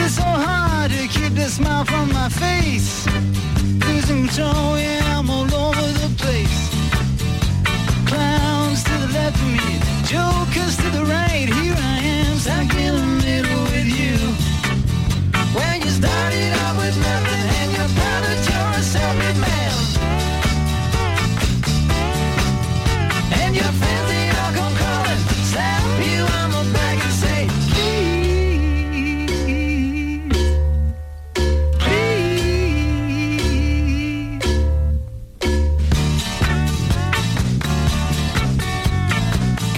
[0.00, 3.04] It's so hard to keep the smile from my face.
[4.10, 6.68] Yeah, I'm all over the place.
[8.06, 10.79] Clowns to the left of me, jokers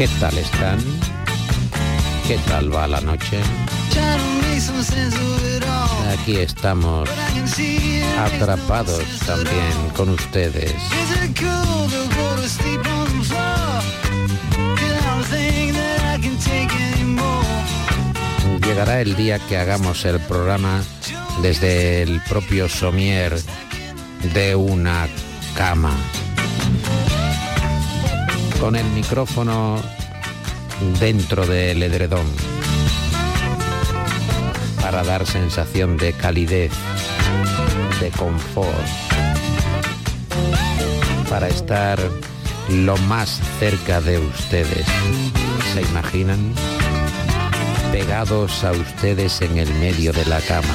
[0.03, 0.81] ¿Qué tal están?
[2.27, 3.39] ¿Qué tal va la noche?
[6.13, 7.09] Aquí estamos
[8.19, 10.75] atrapados también con ustedes.
[18.61, 20.83] Llegará el día que hagamos el programa
[21.43, 23.41] desde el propio somier
[24.35, 25.07] de una
[25.55, 25.95] cama.
[28.63, 29.83] Con el micrófono
[31.01, 32.25] dentro del edredón.
[34.81, 36.71] Para dar sensación de calidez,
[38.01, 38.87] de confort.
[41.29, 41.99] Para estar
[42.69, 44.87] lo más cerca de ustedes.
[45.75, 46.55] ¿Se imaginan?
[47.93, 50.75] pegados a ustedes en el medio de la cama.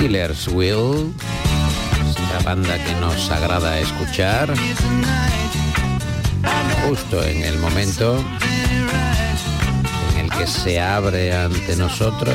[0.00, 1.12] Steelers Will,
[2.08, 4.50] esta banda que nos agrada escuchar,
[6.88, 8.16] justo en el momento
[10.14, 12.34] en el que se abre ante nosotros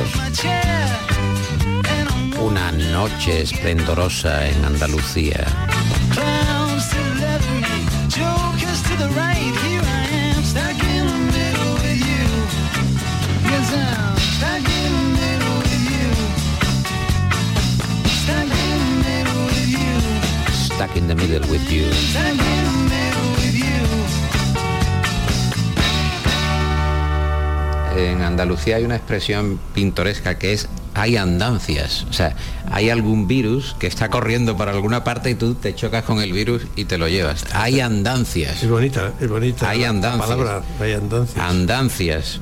[2.39, 5.64] una noche esplendorosa en Andalucía.
[20.95, 21.85] In the middle with you.
[27.97, 32.05] En Andalucía hay una expresión pintoresca que es hay andancias.
[32.09, 32.35] O sea,
[32.71, 36.31] hay algún virus que está corriendo para alguna parte y tú te chocas con el
[36.31, 37.45] virus y te lo llevas.
[37.53, 38.63] Hay andancias.
[38.63, 39.69] Es bonita, es bonita.
[39.69, 40.27] Hay la andancias.
[40.27, 41.45] Palabra, hay andancias.
[41.45, 42.39] Andancias.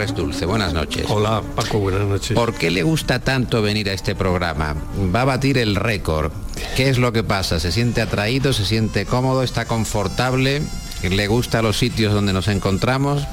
[0.00, 1.04] Torres Dulce, buenas noches.
[1.10, 2.32] Hola, Paco, buenas noches.
[2.34, 4.74] ¿Por qué le gusta tanto venir a este programa?
[5.14, 6.32] Va a batir el récord.
[6.74, 7.60] ¿Qué es lo que pasa?
[7.60, 8.54] ¿Se siente atraído?
[8.54, 9.42] ¿Se siente cómodo?
[9.42, 10.62] ¿Está confortable?
[11.02, 13.24] ¿Le gusta los sitios donde nos encontramos?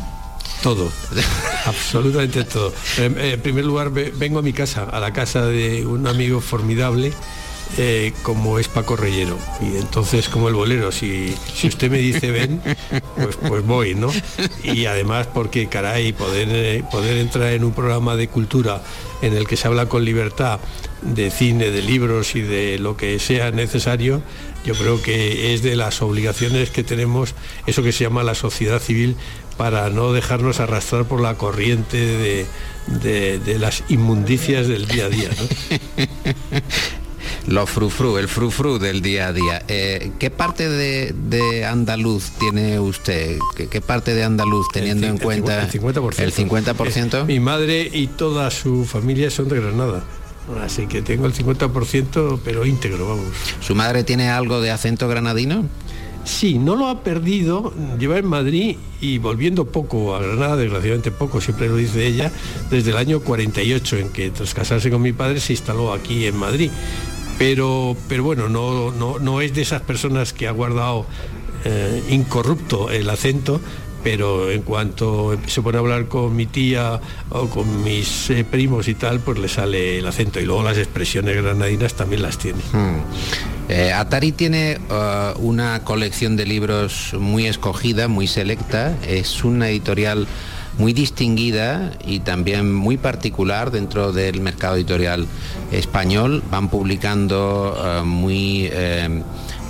[0.61, 0.91] Todo,
[1.65, 2.73] absolutamente todo.
[2.97, 6.41] En, en primer lugar, ve- vengo a mi casa, a la casa de un amigo
[6.41, 7.13] formidable
[7.77, 9.37] eh, como es Paco Reyero.
[9.61, 12.61] Y entonces, como el bolero, si, si usted me dice ven,
[13.15, 14.11] pues, pues voy, ¿no?
[14.63, 18.81] Y además porque, caray, poder, eh, poder entrar en un programa de cultura
[19.21, 20.59] en el que se habla con libertad
[21.01, 24.21] de cine, de libros y de lo que sea necesario,
[24.65, 27.35] yo creo que es de las obligaciones que tenemos,
[27.67, 29.15] eso que se llama la sociedad civil,
[29.57, 32.45] para no dejarnos arrastrar por la corriente de,
[33.39, 35.29] de- las inmundicias del día a día.
[37.47, 39.63] Lo frufru, el frufru del día a día.
[39.69, 43.37] Eh, ¿Qué parte de, de andaluz tiene usted?
[43.55, 46.19] ¿Qué, qué parte de andaluz teniendo en cuenta el 50%.
[46.19, 47.21] el 50%?
[47.21, 50.03] Eh, Mi madre y toda su familia son de Granada.
[50.61, 53.27] Así que tengo el 50%, pero íntegro, vamos.
[53.61, 55.65] ¿Su madre tiene algo de acento granadino?
[56.23, 61.39] Sí, no lo ha perdido, lleva en Madrid y volviendo poco a Granada, desgraciadamente poco,
[61.39, 62.31] siempre lo dice ella,
[62.69, 66.35] desde el año 48, en que tras casarse con mi padre se instaló aquí en
[66.35, 66.69] Madrid.
[67.37, 71.05] Pero, pero bueno, no, no, no es de esas personas que ha guardado
[71.65, 73.61] eh, incorrupto el acento,
[74.03, 78.87] pero en cuanto se pone a hablar con mi tía o con mis eh, primos
[78.87, 80.39] y tal, pues le sale el acento.
[80.39, 82.59] Y luego las expresiones granadinas también las tiene.
[82.71, 83.01] Hmm.
[83.69, 84.79] Eh, Atari tiene
[85.39, 88.95] una colección de libros muy escogida, muy selecta.
[89.05, 90.25] Es una editorial
[90.77, 95.27] muy distinguida y también muy particular dentro del mercado editorial
[95.71, 96.43] español.
[96.51, 99.23] Van publicando eh, muy eh,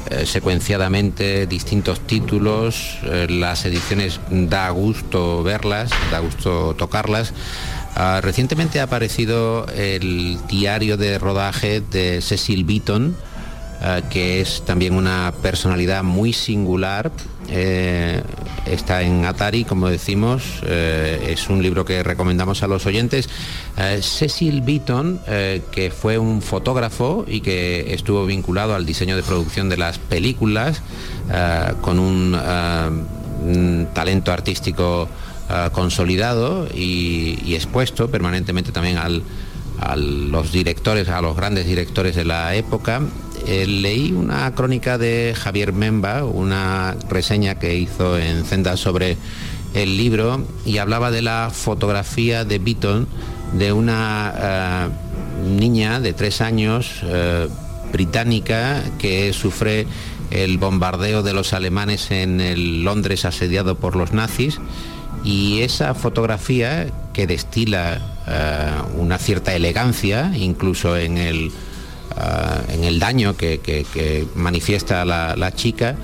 [0.09, 2.99] eh, secuenciadamente distintos títulos.
[3.29, 7.33] Las ediciones da gusto verlas, da gusto tocarlas.
[7.99, 13.15] Ah, recientemente ha aparecido el diario de rodaje de Cecil Beaton,
[14.09, 17.11] que es también una personalidad muy singular.
[17.49, 18.21] Eh,
[18.65, 23.29] está en Atari, como decimos, eh, es un libro que recomendamos a los oyentes.
[23.77, 29.23] Eh, Cecil Beaton, eh, que fue un fotógrafo y que estuvo vinculado al diseño de
[29.23, 30.81] producción de las películas,
[31.81, 35.07] con un talento artístico
[35.71, 39.23] consolidado y, y expuesto permanentemente también al-
[39.79, 42.99] a los directores, a los grandes directores de la época.
[43.47, 49.15] Eh, leí una crónica de Javier Memba, una reseña que hizo en Zenda sobre
[49.73, 53.07] el libro y hablaba de la fotografía de Beaton
[53.53, 54.89] de una ah,
[55.45, 57.47] niña de tres años eh,
[57.93, 59.88] británica que sufre
[60.29, 64.60] el bombardeo de los alemanes en el Londres asediado por los nazis
[65.23, 71.51] y esa fotografía que destila eh, una cierta elegancia incluso en el,
[72.17, 75.95] eh, en el daño que, manifiesta la, chica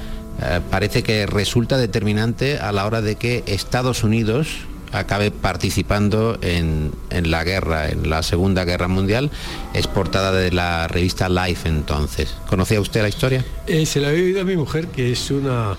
[0.42, 4.48] eh, parece que resulta determinante a la hora de que Estados Unidos
[4.92, 9.32] acabe participando en, la guerra, en la Segunda Guerra Mundial,
[9.74, 12.36] es portada de la revista Life entonces.
[12.48, 13.44] ¿Conocía usted la historia?
[13.68, 15.76] Eh, se la he oído a mi mujer, que es una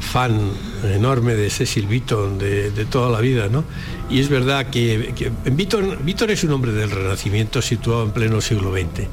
[0.00, 0.50] fan
[0.84, 3.64] enorme de Cecil Beaton de, toda la vida, ¿no?
[4.10, 8.72] Y es verdad que, que Beaton, es un hombre del Renacimiento situado en pleno siglo
[8.72, 9.06] XX,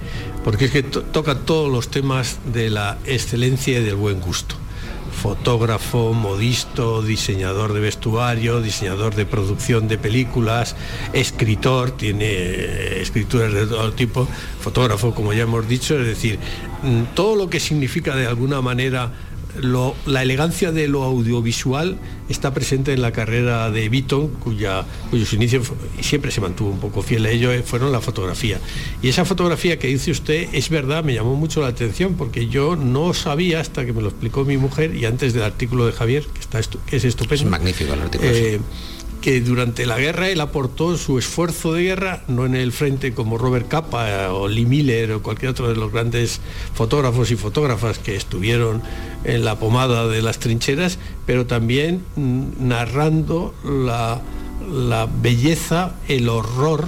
[0.43, 4.55] porque es que to- toca todos los temas de la excelencia y del buen gusto.
[5.21, 10.75] Fotógrafo, modisto, diseñador de vestuario, diseñador de producción de películas,
[11.13, 14.27] escritor, tiene eh, escrituras de todo tipo,
[14.59, 16.37] fotógrafo, como ya hemos dicho, es decir,
[16.83, 19.11] mm, todo lo que significa de alguna manera
[19.61, 21.97] lo- la elegancia de lo audiovisual
[22.29, 27.01] está presente en la carrera de Beaton, cuya, cuyos inicios siempre se mantuvo un poco
[27.01, 28.59] fiel a ello, eh, fueron la fotografía.
[29.01, 32.75] Y esa fotografía que dice usted es verdad, me llamó mucho la atención porque yo
[32.75, 36.23] no sabía hasta que me lo explicó mi mujer y antes del artículo de Javier,
[36.25, 37.43] que, está que es estupendo.
[37.45, 38.31] Es magnífico el artículo.
[38.31, 38.59] Eh,
[39.25, 43.39] que durante la guerra él aportó su esfuerzo de guerra, no en el frente como
[43.39, 46.41] Robert Capa o Lee Miller o cualquier otro de los grandes
[46.75, 48.83] fotógrafos y fotógrafas que estuvieron
[49.23, 54.21] en la pomada de las trincheras, pero también mm, narrando la,
[54.71, 56.87] la belleza, el horror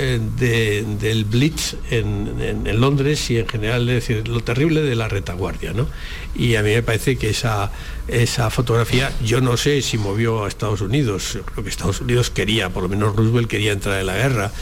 [0.00, 5.08] eh, de- del Blitz en, Londres y en general, es decir, lo terrible de la
[5.08, 5.72] retaguardia.
[5.72, 5.88] ¿no?
[6.36, 7.72] Y a mí me parece que esa,
[8.06, 12.30] esa fotografía, yo no sé si movió a Estados Unidos, yo creo que Estados Unidos
[12.30, 14.52] quería, por lo menos Roosevelt quería entrar en la guerra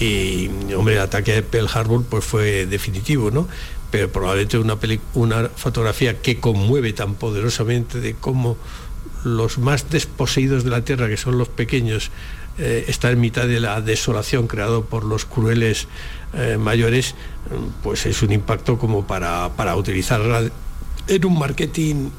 [0.00, 3.48] y, hombre, el ataque de Pearl Harbor pues fue definitivo, ¿no?
[3.90, 4.76] pero probablemente una,
[5.14, 8.58] una fotografía que conmueve tan poderosamente de cómo
[9.24, 12.10] los más desposeídos de la tierra, que son los pequeños,
[12.58, 15.88] eh, están en mitad de la desolación creado por los crueles
[16.34, 17.14] eh, mayores,
[17.82, 20.42] pues es un impacto como para, para utilizarla
[21.06, 22.10] en un marketing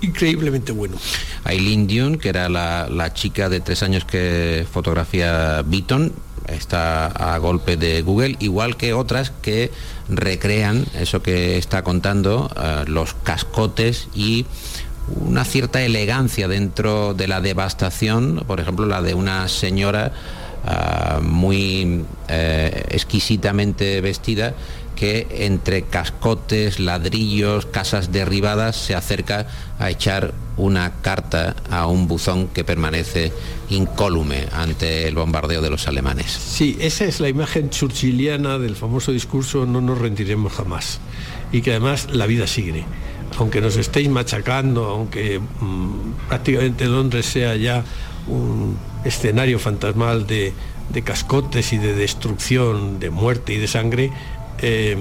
[0.00, 0.96] increíblemente bueno.
[1.44, 6.12] Aileen Dune, que era la, la, chica de tres años que fotografía Beaton,
[6.46, 9.70] está a golpe de Google, igual que otras que
[10.08, 14.46] recrean eso que está contando, uh, los cascotes y
[15.08, 20.12] una cierta elegancia dentro de la devastación, por ejemplo la de una señora
[20.64, 24.54] uh, muy uh, exquisitamente vestida
[24.94, 29.46] que entre cascotes, ladrillos, casas derribadas se acerca
[29.78, 33.32] a echar una carta a un buzón que permanece
[33.70, 36.30] incólume ante el bombardeo de los alemanes.
[36.30, 41.00] Sí, esa es la imagen churchilliana del famoso discurso no nos rendiremos jamás
[41.50, 42.84] y que además la vida sigue.
[43.38, 47.84] Aunque nos estéis machacando, aunque mmm, prácticamente Londres sea ya
[48.26, 50.52] un escenario fantasmal de,
[51.04, 54.12] cascotes y de destrucción, de muerte y de sangre,
[54.58, 54.96] eh,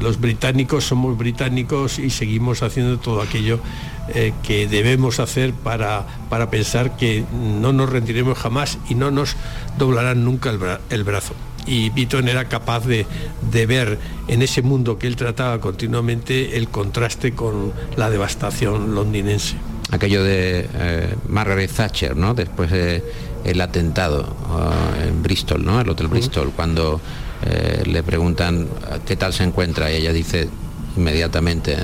[0.00, 3.60] los británicos somos británicos y seguimos haciendo todo aquello
[4.08, 9.36] eh, que debemos hacer para, para, pensar que no nos rendiremos jamás y no nos
[9.78, 10.50] doblarán nunca
[10.90, 11.34] el brazo.
[11.66, 13.06] Y Beaton era capaz de,
[13.50, 13.98] de, ver
[14.28, 19.56] en ese mundo que él trataba continuamente el contraste con la devastación londinense.
[19.90, 22.34] Aquello de eh, Margaret Thatcher, ¿no?
[22.34, 23.02] Después del
[23.44, 25.80] de atentado uh, en Bristol, ¿no?
[25.80, 26.54] El Hotel Bristol, uh -huh.
[26.54, 27.00] cuando
[27.44, 28.68] eh, le preguntan
[29.06, 30.48] qué tal se encuentra y ella dice
[30.96, 31.76] inmediatamente,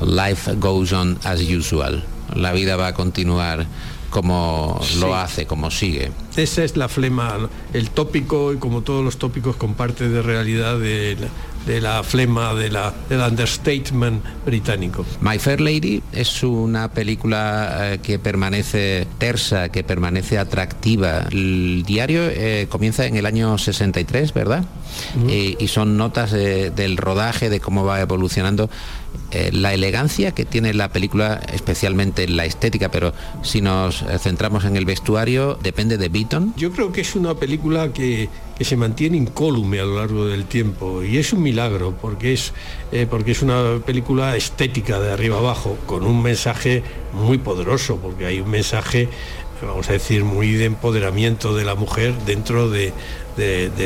[0.00, 3.66] life goes on as usual, la vida va a continuar
[4.10, 5.00] como sí.
[5.00, 6.10] lo hace, como sigue.
[6.36, 11.16] Esa es la flema, el tópico y como todos los tópicos comparte de realidad de
[11.20, 11.28] la,
[11.66, 15.04] de la flema de la, del understatement británico.
[15.20, 21.26] My Fair Lady es una película eh, que permanece tersa, que permanece atractiva.
[21.30, 24.64] El diario eh, comienza en el año 63, ¿verdad?
[25.16, 25.30] Uh -huh.
[25.30, 28.70] eh, y son notas de, del rodaje, de cómo va evolucionando.
[29.30, 34.76] Eh, la elegancia que tiene la película, especialmente la estética, pero si nos centramos en
[34.76, 36.54] el vestuario, depende de Beaton.
[36.56, 40.44] Yo creo que es una película que, que se mantiene incólume a lo largo del
[40.44, 42.52] tiempo y es un milagro porque es,
[42.90, 48.26] eh, porque es una película estética de arriba abajo con un mensaje muy poderoso porque
[48.26, 49.08] hay un mensaje
[49.66, 52.92] vamos a decir muy de empoderamiento de la mujer dentro de,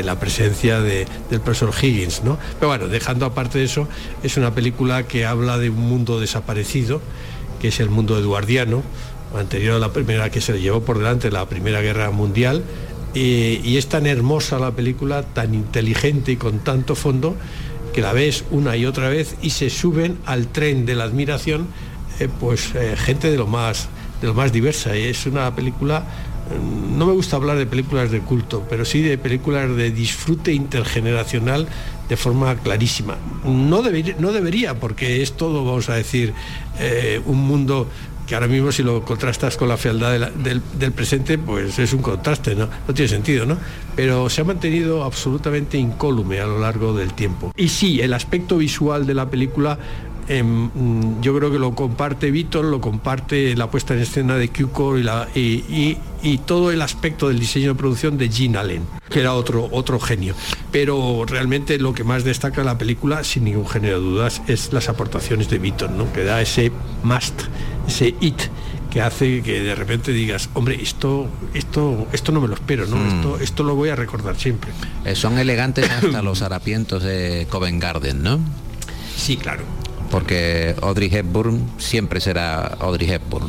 [0.03, 2.37] la presencia de, del profesor Higgins ¿no?
[2.59, 3.87] pero bueno dejando aparte eso
[4.23, 7.01] es una película que habla de un mundo desaparecido
[7.61, 8.83] que es el mundo eduardiano
[9.37, 12.63] anterior a la primera que se le llevó por delante la primera guerra mundial
[13.13, 17.35] y, y, es tan hermosa la película, tan inteligente y con tanto fondo,
[17.93, 21.67] que la ves una y otra vez y se suben al tren de la admiración
[22.19, 23.87] eh, pues eh, gente de lo más
[24.23, 24.95] de lo más diversa.
[24.95, 26.05] Y es una película,
[26.97, 31.67] no me gusta hablar de películas de culto, pero sí de películas de disfrute intergeneracional
[32.07, 33.17] de forma clarísima.
[33.43, 36.33] No, deber, no debería, porque es todo, vamos a decir,
[36.79, 37.89] eh, un mundo
[38.25, 42.01] que ahora mismo si lo contrastas con la fealdad del, del, presente, pues es un
[42.01, 42.69] contraste, ¿no?
[42.87, 43.57] No tiene sentido, ¿no?
[43.97, 47.51] Pero se ha mantenido absolutamente incólume a lo largo del tiempo.
[47.57, 49.77] Y sí, el aspecto visual de la película
[50.27, 50.43] eh,
[51.21, 55.03] yo creo que lo comparte Víctor, lo comparte la puesta en escena de Cuco y,
[55.03, 59.19] la, y, y, y, todo el aspecto del diseño de producción de Gene Allen, que
[59.19, 60.35] era otro, otro genio.
[60.71, 64.89] Pero realmente lo que más destaca la película, sin ningún género de dudas, es las
[64.89, 66.11] aportaciones de Víctor, ¿no?
[66.13, 66.71] que da ese
[67.03, 67.41] must,
[67.87, 68.41] ese it
[68.89, 72.97] que hace que de repente digas, hombre, esto, esto, esto no me lo espero, ¿no?
[72.97, 73.07] Mm.
[73.07, 74.69] Esto, esto lo voy a recordar siempre.
[75.03, 78.39] Eh, son elegantes hasta los harapientos de Covent Garden, ¿no?
[79.17, 79.63] Sí, claro
[80.13, 83.47] porque Audrey Hepburn siempre será Audrey Hepburn.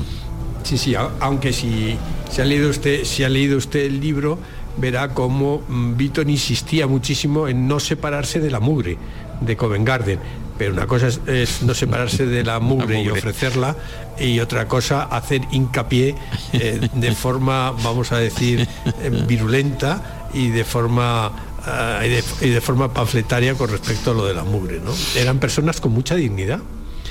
[0.62, 1.98] Sí, sí, aunque si,
[2.30, 4.38] si, ha leído usted, si ha leído usted el libro,
[4.78, 8.96] verá cómo Beaton insistía muchísimo en no separarse de la mugre
[9.42, 10.18] de Covent Garden.
[10.56, 13.76] Pero una cosa es, es no separarse de la mugre, la mugre, y ofrecerla,
[14.18, 16.14] y otra cosa hacer hincapié
[16.54, 18.66] eh, de forma, vamos a decir,
[19.02, 21.30] eh, virulenta y de forma
[21.66, 24.80] uh, y, de, y, de, forma panfletaria con respecto a lo de la mugre.
[24.80, 24.92] ¿no?
[25.16, 26.60] Eran personas con mucha dignidad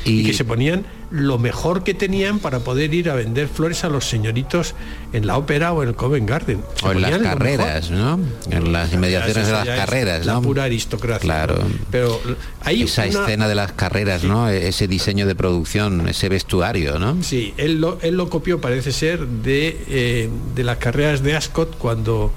[0.05, 0.21] y...
[0.21, 0.23] y...
[0.25, 4.09] que se ponían lo mejor que tenían para poder ir a vender flores a los
[4.09, 4.73] señoritos
[5.13, 6.61] en la ópera o en el Covent Garden.
[6.73, 8.19] Se o en las carreras, ¿no?
[8.49, 11.21] En las inmediaciones de las carreras, la pura aristocracia.
[11.21, 11.57] Claro.
[11.57, 11.67] ¿no?
[11.91, 12.19] Pero
[12.61, 13.21] hay esa una...
[13.21, 14.27] escena de las carreras, sí.
[14.27, 14.49] ¿no?
[14.49, 17.21] Ese diseño de producción, ese vestuario, ¿no?
[17.21, 21.77] Sí, él lo, él lo copió, parece ser, de, eh, de las carreras de Ascot
[21.77, 22.33] cuando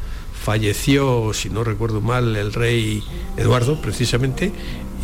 [0.46, 3.02] falleció, si no recuerdo mal, el rey
[3.36, 4.52] Eduardo, precisamente,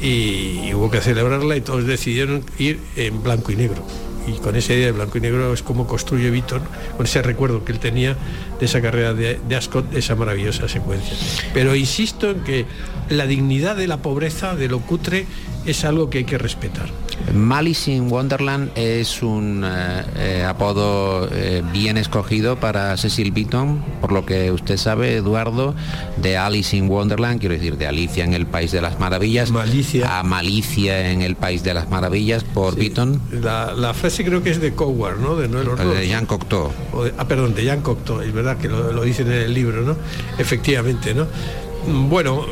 [0.00, 3.84] y hubo que celebrarla y todos decidieron ir en blanco y negro
[4.24, 6.62] y con esa idea de blanco y negro es como construye Víctor,
[6.96, 8.16] con ese recuerdo que él tenía
[8.60, 11.16] de esa carrera de, de Ascot, esa maravillosa secuencia.
[11.52, 12.64] Pero insisto en que
[13.08, 15.26] la dignidad de la pobreza, de lo cutre,
[15.66, 16.88] es algo que hay que respetar.
[17.34, 24.12] Malice in Wonderland es un eh, eh, apodo eh, bien escogido para Cecil Beaton, por
[24.12, 25.74] lo que usted sabe, Eduardo,
[26.18, 30.18] de Alice in Wonderland, quiero decir, de Alicia en el País de las Maravillas, Malicia.
[30.18, 33.20] a Malicia en el País de las Maravillas por Beaton.
[33.30, 35.36] La, la frase creo que es de Coward, ¿no?
[35.36, 36.70] De Noel de Jean Cocteau.
[36.92, 39.54] O de- ah, perdón, de Jean Cocteau, es verdad que lo, lo dicen en el
[39.54, 39.96] libro, ¿no?
[40.38, 41.26] Efectivamente, ¿no?
[42.08, 42.44] Bueno,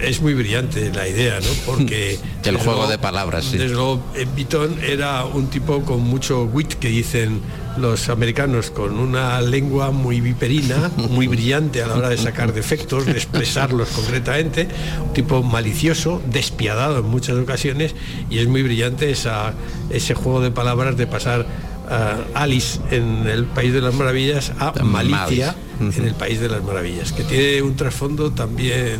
[0.00, 1.48] es muy brillante la idea, ¿no?
[1.66, 2.18] Porque...
[2.44, 3.58] El juego luego- de palabras, sí.
[3.58, 7.40] Desde luego, eh, Beaton era un tipo con mucho wit, que dicen
[7.76, 13.06] los americanos, con una lengua muy viperina, muy brillante a la hora de sacar defectos,
[13.06, 14.68] de expresarlos concretamente,
[15.04, 17.94] un tipo malicioso, despiadado en muchas ocasiones,
[18.30, 19.54] y es muy brillante esa,
[19.90, 21.46] ese juego de palabras de pasar
[21.88, 26.62] a Alice en el País de las Maravillas a Malicia en el País de las
[26.64, 28.98] Maravillas, que tiene un trasfondo también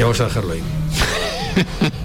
[0.00, 0.62] que vamos a dejarlo ahí.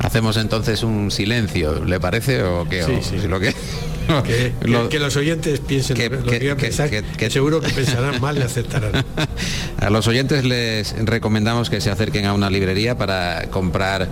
[0.00, 2.42] Hacemos entonces un silencio, ¿le parece?
[2.42, 2.82] ¿O qué?
[2.82, 3.28] Sí, sí.
[3.28, 3.38] lo
[4.24, 4.52] que...
[4.62, 7.60] Lo- que los oyentes piensen que- lo que que- quieran que- pensar, que- que seguro
[7.60, 9.04] que pensarán mal y aceptarán.
[9.80, 14.08] A los oyentes les recomendamos que se acerquen a una librería para comprar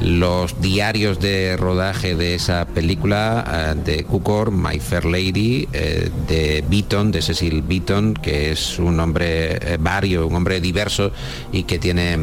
[0.00, 6.64] los diarios de rodaje de esa película eh, de Cukor, My Fair Lady, eh, de
[6.68, 11.10] Beaton, de Cecil Beaton, que es un hombre eh, vario, un hombre diverso
[11.52, 12.18] y que tiene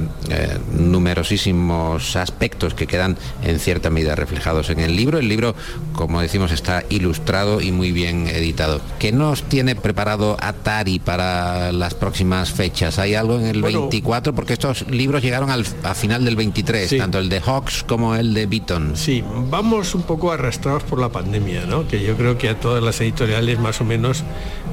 [0.74, 5.20] numerosísimos aspectos que quedan en cierta medida reflejados en el libro.
[5.20, 5.56] El libro,
[5.94, 8.82] como decimos, está ilustrado y muy bien editado.
[9.00, 13.00] ¿Qué nos tiene preparado Atari para las próximas fechas?
[13.00, 13.82] ¿Hay algo en el Bueno.
[13.82, 14.34] 24?
[14.34, 16.98] Porque estos libros llegaron al, a final del 23, Sí.
[16.98, 17.40] tanto el de
[17.88, 18.96] Como el de Beaton.
[18.96, 21.88] Sí, vamos un poco arrastrados por la pandemia, ¿no?
[21.88, 24.24] que yo creo que a todas las editoriales más o menos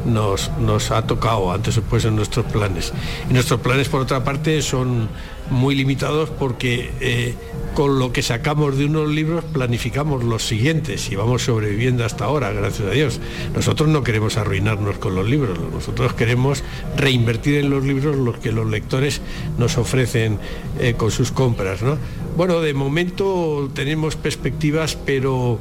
[0.05, 2.93] nos, nos ha tocado antes o después en nuestros planes.
[3.30, 5.09] Y nuestros planes, por otra parte, son
[5.51, 7.34] muy limitados porque eh,
[7.74, 12.53] con lo que sacamos de unos libros planificamos los siguientes y vamos sobreviviendo hasta ahora,
[12.53, 13.20] gracias a Dios.
[13.55, 16.62] Nosotros no queremos arruinarnos con los libros, nosotros queremos
[16.97, 19.20] reinvertir en los libros los que los lectores
[19.59, 20.38] nos ofrecen
[20.80, 21.82] eh, con sus compras.
[21.82, 21.99] ¿no?
[22.36, 25.59] Bueno, de momento tenemos perspectivas, pero,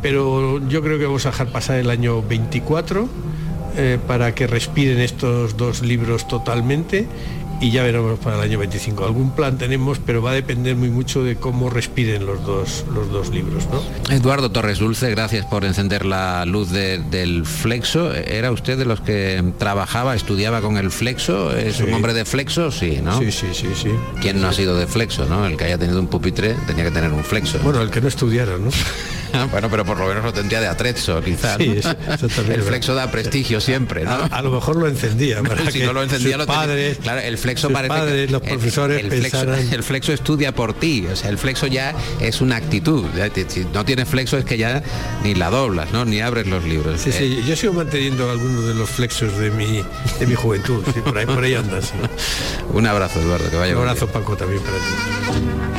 [0.00, 3.08] pero yo creo que vamos a dejar pasar el año 24
[3.74, 7.06] eh, para que respiren estos dos libros totalmente
[7.62, 9.04] y ya veremos para el año 25.
[9.06, 13.10] Algún plan tenemos, pero va a depender muy mucho de cómo respiren los dos, los
[13.10, 13.66] dos libros.
[13.72, 14.14] ¿no?
[14.14, 18.12] Eduardo Torres Dulce, gracias por encender la luz de- del flexo.
[18.14, 21.56] ¿Era usted de los que trabajaba, estudiaba con el flexo?
[21.56, 22.70] ¿Es un hombre de flexo?
[22.72, 23.18] Sí, ¿no?
[23.18, 23.90] Sí, sí, sí, sí.
[24.20, 25.46] ¿Quién no ha sido de flexo, no?
[25.46, 27.58] El que haya tenido un pupitre tenía que tener un flexo.
[27.62, 28.70] Bueno, el que no estudiara, ¿no?
[29.50, 31.56] bueno, pero por lo menos lo tendría de atrezzo, quizás.
[31.58, 31.74] Sí, ¿no?
[31.74, 34.10] eso- eso también el flexo da prestigio siempre, ¿no?
[34.12, 35.42] A, a lo mejor lo encendía.
[35.42, 38.30] Para si que no lo encendía lo padres, claro el flexo sus parece que- padres,
[38.30, 42.40] los profesores el, pensaran- el flexo estudia por ti o sea el flexo ya es
[42.40, 43.04] una actitud
[43.48, 44.82] si no tienes flexo es que ya
[45.24, 48.64] ni la doblas no ni abres los libros Sí, Eh, sí, yo sigo manteniendo algunos
[48.66, 49.82] de los flexos de mi,
[50.18, 50.82] de mi juventud.
[50.92, 51.82] sí, por ahí, por ahí andan.
[51.82, 51.92] sí.
[52.72, 55.71] un abrazo Eduardo que vaya Un abrazo, Paco, también para ti.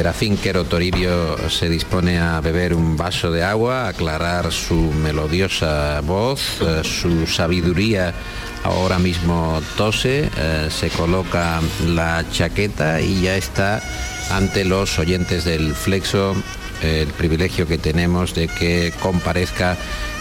[0.00, 6.40] Serafín Quero Toribio se dispone a beber un vaso de agua, aclarar su melodiosa voz,
[6.62, 8.14] eh, su sabiduría
[8.64, 13.82] ahora mismo tose, eh, se coloca la chaqueta y ya está
[14.30, 16.34] ante los oyentes del Flexo
[16.80, 19.76] el privilegio que tenemos de que comparezca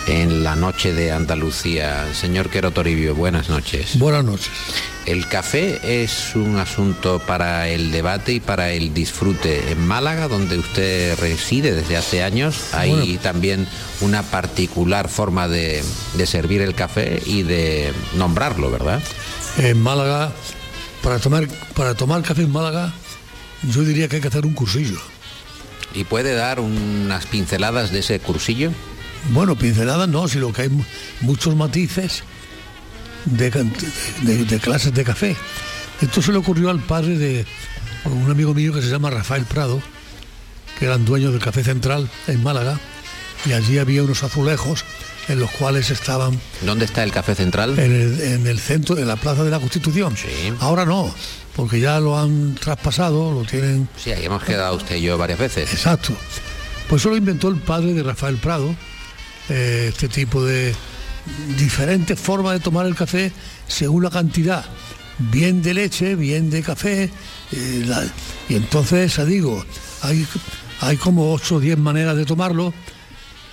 [0.10, 2.07] en la noche de Andalucía.
[2.14, 3.97] Señor Quero Toribio, buenas noches.
[3.99, 4.49] Buenas noches.
[5.05, 9.72] El café es un asunto para el debate y para el disfrute.
[9.72, 13.20] En Málaga, donde usted reside desde hace años, hay Bueno.
[13.22, 13.68] también
[14.01, 15.84] una particular forma de,
[16.16, 19.01] de servir el café y de nombrarlo, ¿verdad?
[19.57, 20.32] En Málaga,
[21.03, 22.93] para tomar, para tomar café en Málaga,
[23.64, 24.99] yo diría que hay que hacer un cursillo.
[25.93, 28.72] ¿Y puede dar unas pinceladas de ese cursillo?
[29.32, 30.84] Bueno, pinceladas no, sino que hay mu-
[31.22, 32.24] muchos matices
[33.26, 33.74] de, can-
[34.22, 35.36] de- de clases de café.
[36.01, 37.45] Esto se le ocurrió al padre de
[38.05, 39.82] un amigo mío que se llama Rafael Prado,
[40.78, 42.80] que eran dueños del Café Central en Málaga,
[43.45, 44.86] y allí había unos azulejos
[45.28, 47.78] en los cuales estaban ¿Dónde está el café central?
[47.78, 50.15] en el, en el centro, en la Plaza de la Constitución.
[50.61, 51.13] Ahora no,
[51.55, 53.88] porque ya lo han traspasado, lo tienen...
[54.01, 55.72] Sí, ahí hemos quedado usted y yo varias veces.
[55.74, 56.13] Exacto.
[56.88, 58.74] Pues eso lo inventó el padre de Rafael Prado,
[59.50, 60.74] eh, este tipo de
[61.58, 63.32] diferentes formas de tomar el café
[63.68, 64.66] según la cantidad,
[65.18, 67.10] bien de leche, bien de café,
[67.52, 68.10] eh,
[68.47, 69.64] y entonces, ya digo,
[70.02, 70.26] hay,
[70.82, 72.74] hay como 8 o 10 maneras de tomarlo,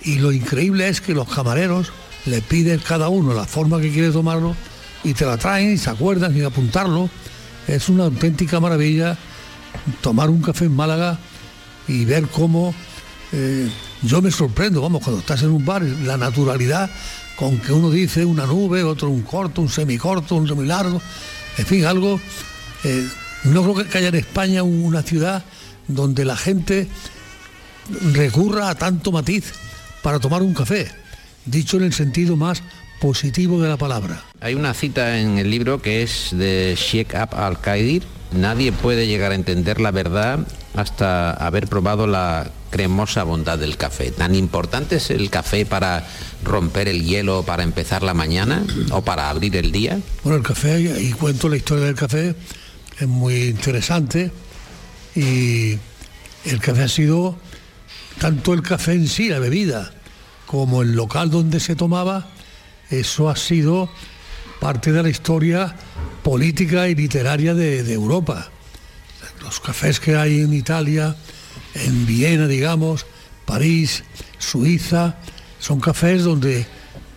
[0.02, 1.92] y lo increíble es que los camareros
[2.26, 4.54] le piden cada uno la forma que quiere tomarlo,
[5.04, 7.08] y te la traen y se acuerdan sin apuntarlo.
[7.68, 9.16] Es una auténtica maravilla
[10.00, 11.18] tomar un café en Málaga
[11.88, 12.74] y ver cómo
[13.32, 13.68] eh,
[14.02, 16.90] yo me sorprendo, vamos, cuando estás en un bar, la naturalidad
[17.36, 21.00] con que uno dice una nube, otro un corto, un semicorto, un semilargo,
[21.58, 22.20] en fin, algo.
[22.84, 23.06] eh,
[23.44, 25.42] no creo que- haya en España una ciudad
[25.88, 26.88] donde la gente
[28.12, 29.52] recurra a tanto matiz
[30.02, 30.88] para tomar un café,
[31.44, 32.62] dicho en el sentido más
[33.00, 34.22] positivo de la palabra.
[34.40, 38.02] Hay una cita en el libro que es de Sheikh Ab al-Qaidir.
[38.32, 40.40] Nadie puede llegar a entender la verdad
[40.74, 44.10] hasta haber probado la cremosa bondad del café.
[44.10, 46.06] ¿Tan importante es el café para
[46.44, 49.98] romper el hielo, para empezar la mañana o para abrir el día?
[50.22, 52.34] Bueno, el café, y cuento la historia del café,
[52.98, 54.30] es muy interesante
[55.14, 55.78] y
[56.44, 57.36] el café ha sido,
[58.18, 59.92] tanto el café en sí, la bebida,
[60.46, 62.26] como el local donde se tomaba,
[62.90, 63.88] eso ha sido
[64.60, 65.74] parte de la historia
[66.26, 68.50] política y literaria de, Europa.
[69.42, 71.14] Los cafés que hay en Italia,
[71.74, 73.06] en Viena, digamos,
[73.44, 74.02] París,
[74.36, 75.14] Suiza,
[75.60, 76.66] son cafés donde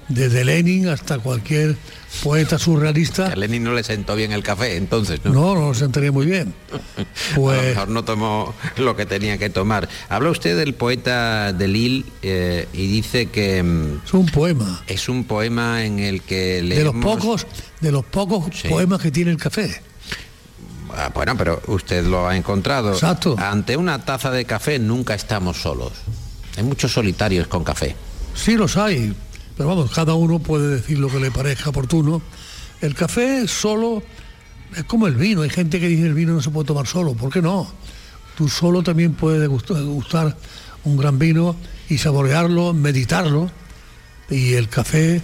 [0.09, 1.75] desde Lenin hasta cualquier
[2.23, 5.31] poeta surrealista A Lenin no le sentó bien el café, entonces, ¿no?
[5.33, 6.53] no, no lo sentaría muy bien.
[6.97, 9.87] A lo Pues mejor no tomó lo que tenía que tomar.
[10.09, 14.83] Habla usted del poeta de Lille eh, y dice que mm, es un poema.
[14.87, 17.47] es un poema en el que De los leemos- pocos,
[17.79, 19.81] de los pocos poemas que tiene el café.
[20.95, 22.93] Ah, bueno, pero usted lo ha encontrado.
[22.93, 23.35] Exacto.
[23.37, 25.93] Ante una taza de café nunca estamos solos.
[26.57, 27.95] Hay muchos solitarios con café.
[28.33, 29.13] Sí los hay,
[29.59, 32.21] pero vamos, cada uno puede decir lo que le parezca oportuno.
[32.79, 34.01] El café solo
[34.73, 35.41] es como el vino.
[35.41, 37.13] Hay gente que dice el vino no se puede tomar solo.
[37.13, 37.69] ¿Por qué no?
[38.37, 40.37] Tú solo también puedes gustar,
[40.85, 41.57] un gran vino
[41.89, 43.51] y saborearlo, meditarlo.
[44.29, 45.21] Y el café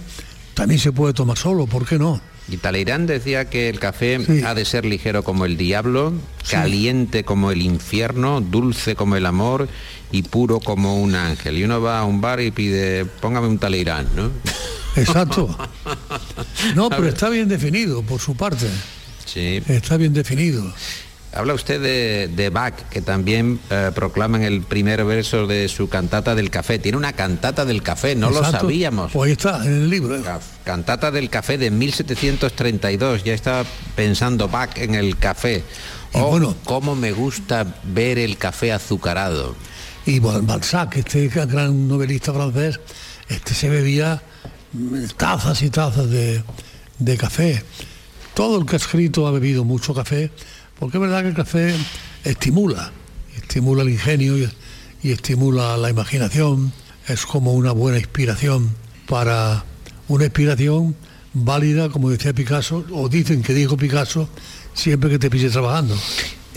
[0.52, 1.66] también se puede tomar solo.
[1.66, 2.20] ¿Por qué no?
[2.48, 6.12] Y Talleyrand decía que el café ha de ser ligero como el diablo,
[6.48, 9.68] caliente como el infierno, dulce como el amor
[10.12, 11.58] y puro como un ángel.
[11.58, 14.30] Y uno va a un bar y pide, póngame un Talleyrand, ¿no?
[14.96, 15.56] Exacto.
[16.74, 18.66] No, pero está bien definido por su parte.
[19.24, 19.60] Sí.
[19.66, 20.72] Está bien definido.
[21.36, 25.88] Habla usted de, de Bach, que también eh, proclama en el primer verso de su
[25.88, 26.78] cantata del café.
[26.78, 29.12] Tiene una cantata del café, no lo sabíamos.
[29.12, 30.16] Pues ahí está, en el libro.
[30.16, 30.22] ¿eh?
[30.64, 33.64] Cantata del café de 1732, ya estaba
[33.94, 35.62] pensando Bach en el café.
[36.12, 39.54] Oh, cómo me gusta ver el café azucarado.
[40.06, 42.80] Y Bal- Balzac, este gran novelista francés,
[43.28, 44.22] este se bebía
[44.72, 46.42] mm, tazas y tazas de,
[46.98, 47.62] de café.
[48.34, 50.30] Todo el que ha escrito ha bebido mucho café,
[50.78, 51.74] porque es verdad que el café
[52.24, 52.92] estimula,
[53.36, 54.50] estimula el ingenio y,
[55.02, 56.72] estimula la imaginación,
[57.06, 58.74] es como una buena inspiración
[59.08, 59.64] para
[60.08, 60.96] una inspiración
[61.32, 64.28] válida, como decía Picasso, o dicen que dijo Picasso,
[64.74, 65.96] siempre que te pille trabajando.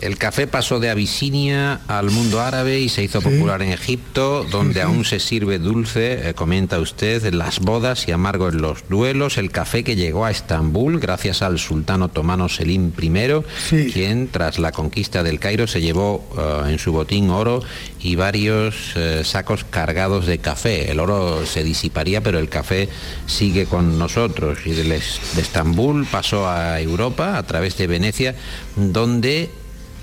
[0.01, 4.75] El café pasó de Abisinia al mundo árabe y se hizo popular en Egipto, donde
[4.75, 4.79] sí.
[4.81, 9.37] aún se sirve dulce, eh, comenta usted, en las bodas y amargo en los duelos.
[9.37, 14.71] El café que llegó a Estambul gracias al sultán otomano Selim I, quien tras la
[14.71, 17.61] conquista del Cairo se llevó eh, en su botín oro
[18.01, 20.91] y varios eh, sacos cargados de café.
[20.91, 22.89] El oro se disiparía, pero el café
[23.25, 24.59] sigue con nosotros.
[24.65, 28.35] Y de Estambul pasó a Europa a través de Venecia,
[28.75, 29.49] donde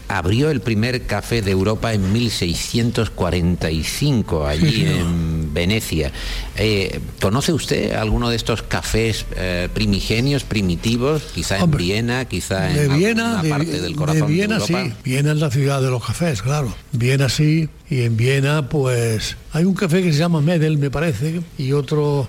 [0.09, 6.13] abrió el primer café de Europa en 1645, allí Sí, en Venecia.
[6.57, 12.85] Eh, ¿Conoce usted alguno de estos cafés eh, primigenios, primitivos, quizá en Viena, quizá De
[12.85, 14.97] en Viena, de, parte del de corazón Viena de sí, Europa?
[15.05, 16.75] Viena es la ciudad de los cafés, claro.
[16.93, 21.41] Viena sí, y en Viena pues hay un café que se llama Medel, me parece,
[21.59, 22.29] y otro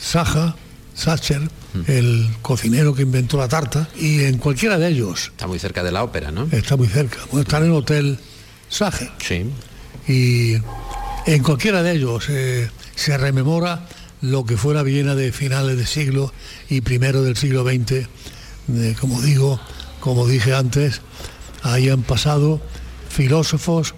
[0.00, 0.54] Saja,
[0.98, 1.48] Sacher,
[1.86, 5.92] el cocinero que inventó la tarta, y en cualquiera de ellos Está muy cerca de
[5.92, 6.48] la ópera, ¿no?
[6.50, 7.18] está muy cerca.
[7.30, 8.18] Bueno, están en el Hotel
[8.68, 9.08] Saje.
[9.18, 9.44] Sí.
[10.12, 10.54] Y
[11.26, 13.86] en cualquiera de ellos eh, se rememora
[14.22, 16.32] lo que fuera Viena de finales de siglo
[16.68, 18.08] y primero del siglo XX.
[18.66, 19.60] De, como digo,
[20.00, 21.00] como dije antes,
[21.62, 22.60] ahí han pasado
[23.08, 23.94] filósofos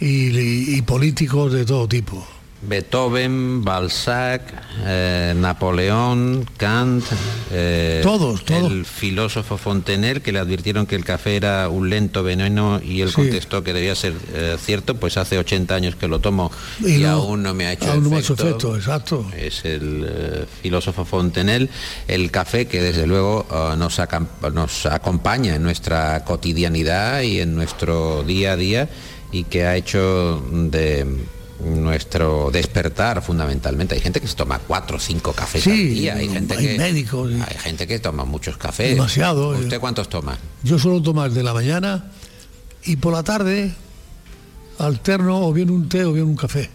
[0.00, 2.26] y, y- y políticos de todo tipo.
[2.62, 4.42] Beethoven, Balzac,
[4.86, 7.04] eh, Napoleón, Kant,
[7.50, 8.70] eh, Todos, todos.
[8.70, 13.08] el filósofo Fontenelle que le advirtieron que el café era un lento veneno y él
[13.08, 13.14] Sí.
[13.16, 17.10] contestó que debía ser eh, cierto, pues hace 80 años que lo tomo y, no-
[17.10, 18.34] aún no me ha hecho aún no efecto.
[18.34, 19.26] hecho efecto, exacto.
[19.36, 21.68] Es el filósofo Fontenelle,
[22.06, 23.46] el café que desde luego
[23.76, 23.98] nos
[24.86, 28.88] acompaña en nuestra cotidianidad y en nuestro día a día
[29.32, 31.06] y que ha hecho de
[31.64, 33.94] nuestro despertar fundamentalmente.
[33.94, 36.66] Hay gente que se toma cuatro o cinco cafés Sí, al día, hay gente hay
[36.66, 38.90] que médicos hay gente que toma muchos cafés.
[38.94, 39.50] Demasiado.
[39.50, 40.38] ¿Usted cuántos toma?
[40.62, 42.04] Yo suelo tomar de la mañana
[42.84, 43.72] y por la tarde
[44.78, 46.68] alterno o bien un té o bien un café.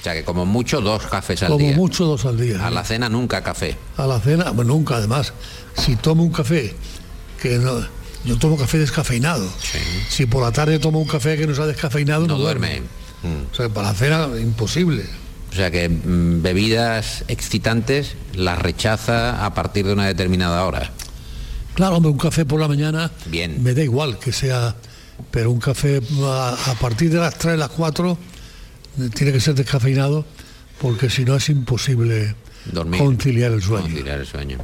[0.00, 1.76] O sea que como mucho dos cafés al Como día.
[1.76, 2.64] mucho dos al día.
[2.64, 3.76] A la cena nunca café.
[3.96, 5.32] A la cena, bueno, nunca además.
[5.76, 6.74] Si tomo un café
[7.42, 7.80] que no,
[8.24, 9.48] yo tomo café descafeinado.
[10.08, 12.82] Si por la tarde tomo un café que no sea descafeinado, no, No duerme.
[13.52, 15.04] O sea, para la cena imposible.
[15.50, 20.90] O sea que mm, bebidas excitantes las rechaza a partir de una determinada hora.
[21.74, 23.62] Claro, hombre, un café por la mañana Bien.
[23.62, 24.76] me da igual que sea,
[25.30, 28.18] pero un café a, a partir de las 3, las 4
[29.00, 30.24] eh, tiene que ser descafeinado
[30.80, 32.34] porque si no es imposible
[32.66, 33.00] Dormir.
[33.00, 33.84] conciliar el sueño.
[33.84, 34.58] Conciliar el sueño.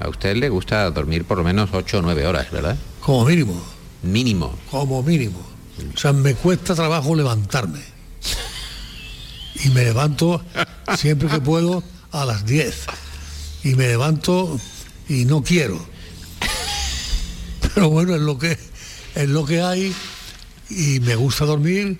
[0.00, 2.76] A usted le gusta dormir por lo menos 8 o 9 horas, ¿verdad?
[3.00, 3.60] Como mínimo,
[4.02, 4.56] Mínimo.
[4.70, 5.40] como mínimo.
[5.94, 7.80] O sea, me cuesta trabajo levantarme.
[9.64, 10.42] Y me levanto
[10.96, 12.86] siempre que puedo a las 10.
[13.64, 14.58] Y me levanto
[15.08, 15.84] y no quiero.
[17.74, 18.56] Pero bueno, es lo que
[19.14, 19.92] es lo que hay
[20.70, 21.98] y me gusta dormir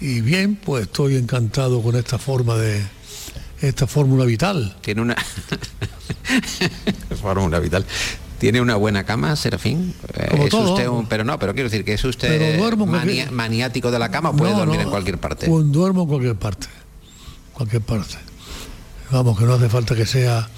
[0.00, 2.82] y bien, pues estoy encantado con esta forma de
[3.60, 4.76] esta fórmula vital.
[4.80, 5.16] Tiene una
[7.20, 7.84] fórmula vital.
[8.40, 9.94] ¿Tiene una buena cama, Serafín?
[10.14, 10.72] Eh, Como es todo.
[10.72, 14.30] usted un, pero no, pero quiero decir que es usted mani- maniático de la cama
[14.30, 15.46] o puede No, dormir no, en cualquier parte.
[15.46, 16.66] duermo en cualquier parte.
[17.52, 18.14] Cualquier parte.
[19.10, 20.48] Vamos, que no hace falta que sea,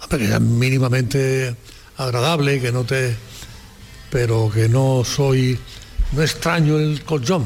[0.00, 1.56] hombre, que sea mínimamente
[1.96, 3.16] agradable, que no te.
[4.10, 5.58] Pero que no soy.
[6.12, 7.44] No extraño el colchón,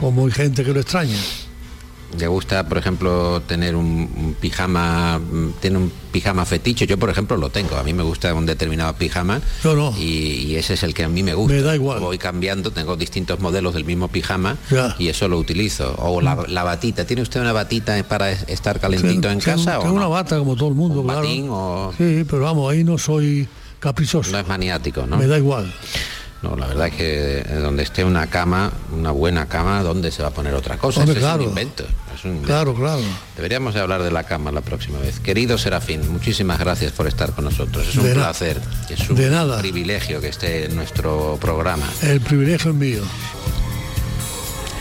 [0.00, 1.16] como hay gente que lo extraña.
[2.18, 3.84] ¿Le gusta, por ejemplo, tener un,
[4.16, 6.86] un pijama, mm, tiene un pijama fetiche?
[6.86, 7.76] Yo, por ejemplo, lo tengo.
[7.76, 9.94] A mí me gusta un determinado pijama Yo no.
[9.98, 11.54] y, y ese es el que a mí me gusta.
[11.54, 12.00] Me da igual.
[12.00, 14.96] Voy cambiando, tengo distintos modelos del mismo pijama Ya.
[14.98, 15.94] y eso lo utilizo.
[15.98, 17.04] O la, la batita.
[17.04, 20.10] ¿Tiene usted una batita para es- estar calentito en casa tengo o una no?
[20.10, 21.28] bata como todo el mundo, ¿Un claro.
[21.54, 23.46] o Sí, pero vamos, ahí no soy
[23.80, 24.32] caprichoso.
[24.32, 25.18] no es maniático, no?
[25.18, 25.72] Me da igual.
[26.40, 30.22] No, la verdad es que eh, donde esté una cama, una buena cama, ¿dónde se
[30.22, 31.00] va a poner otra cosa?
[31.00, 31.84] Hombre, Eso es un invento.
[32.14, 32.46] es un invento.
[32.46, 33.00] Claro, claro.
[33.34, 35.18] Deberíamos de hablar de la cama la próxima vez.
[35.18, 37.88] Querido Serafín, muchísimas gracias por estar con nosotros.
[37.88, 39.58] Es un De placer, es un de nada.
[39.58, 41.86] privilegio que esté en nuestro programa.
[42.02, 43.02] El privilegio es mío.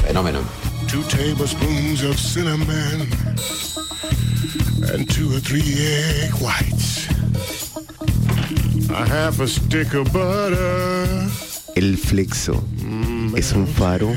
[0.05, 0.39] Fenómeno.
[0.87, 3.09] Two tablespoons of cinnamon
[4.93, 7.07] and two or three egg whites.
[8.89, 11.07] A half a stick of butter.
[11.75, 12.63] El flexo
[13.35, 14.13] es un faro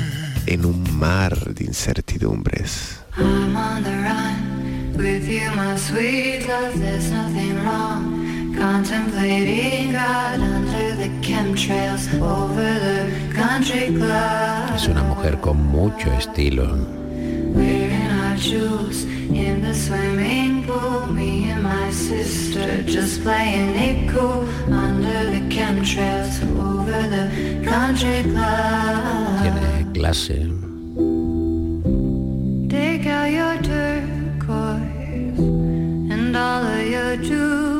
[0.47, 2.99] en un mar de incertidumbres.
[3.17, 6.79] I'm on the run with you, my sweet love.
[6.79, 8.55] There's nothing wrong.
[8.57, 14.75] Contemplating God under the chemtrails over the country club.
[14.75, 16.77] Es una mujer con mucho estilo.
[18.31, 21.07] Our jewels in the swimming pool.
[21.07, 27.25] Me and my sister just playing it cool under the chemtrails over the
[27.69, 29.41] country club.
[29.41, 30.29] Tiene clase.
[32.69, 35.39] Take out your turquoise
[36.13, 37.70] and all of your jewels.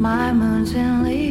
[0.00, 1.29] My moon's in Leo,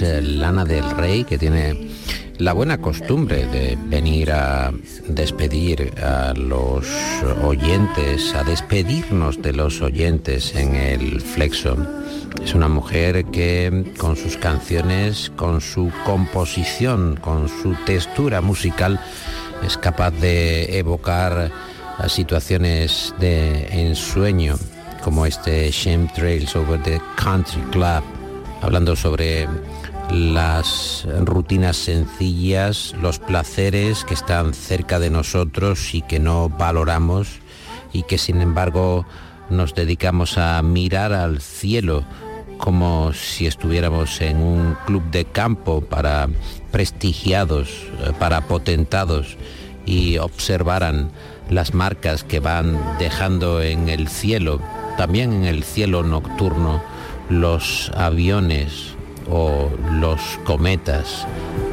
[0.00, 1.88] Lana del Rey que tiene
[2.38, 4.72] la buena costumbre de venir a
[5.08, 6.86] despedir a los
[7.42, 11.76] oyentes, a despedirnos de los oyentes en el Flexo.
[12.42, 19.00] Es una mujer que con sus canciones, con su composición, con su textura musical,
[19.66, 21.50] es capaz de evocar
[22.06, 24.56] situaciones de ensueño,
[25.02, 28.04] como este Shame Trails over the Country Club,
[28.62, 29.48] hablando sobre
[30.10, 37.40] las rutinas sencillas, los placeres que están cerca de nosotros y que no valoramos
[37.92, 39.06] y que sin embargo
[39.50, 42.04] nos dedicamos a mirar al cielo
[42.58, 46.28] como si estuviéramos en un club de campo para
[46.72, 47.68] prestigiados,
[48.00, 49.36] eh, para potentados
[49.86, 51.10] y observaran
[51.48, 54.60] las marcas que van dejando en el cielo,
[54.98, 56.82] también en el cielo nocturno,
[57.30, 58.97] los aviones
[59.30, 61.26] o los cometas.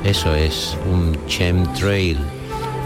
[0.03, 2.17] Eso es un chemtrail,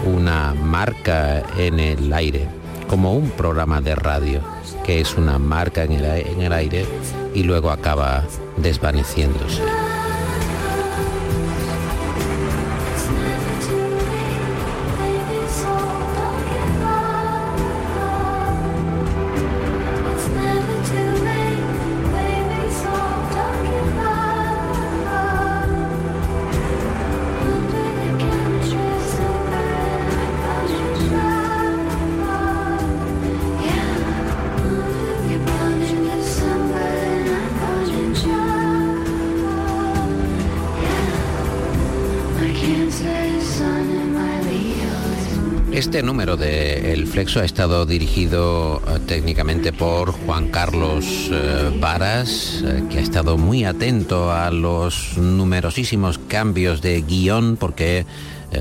[0.04, 2.46] una marca en el aire,
[2.88, 4.40] como un programa de radio,
[4.84, 6.86] que es una marca en el, en el aire
[7.34, 8.24] y luego acaba
[8.56, 9.62] desvaneciéndose.
[47.20, 52.98] De El Flexo ha estado dirigido eh, técnicamente por Juan Carlos eh, Varas, eh, que
[52.98, 58.06] ha estado muy atento a los numerosísimos cambios de guion porque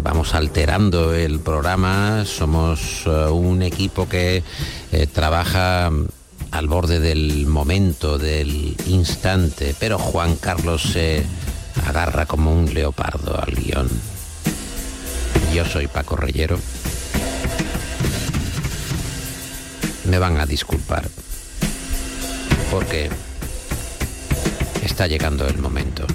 [0.04, 4.44] vamos alterando el programa, somos un equipo que
[5.14, 5.90] trabaja
[6.52, 11.24] al borde del momento, del instante, pero Juan Carlos se
[11.88, 13.90] agarra como un leopardo al guion.
[15.56, 16.60] Yo soy Paco Reyero.
[20.10, 21.08] Me van a disculpar
[22.72, 23.10] porque
[24.84, 26.08] está llegando el momento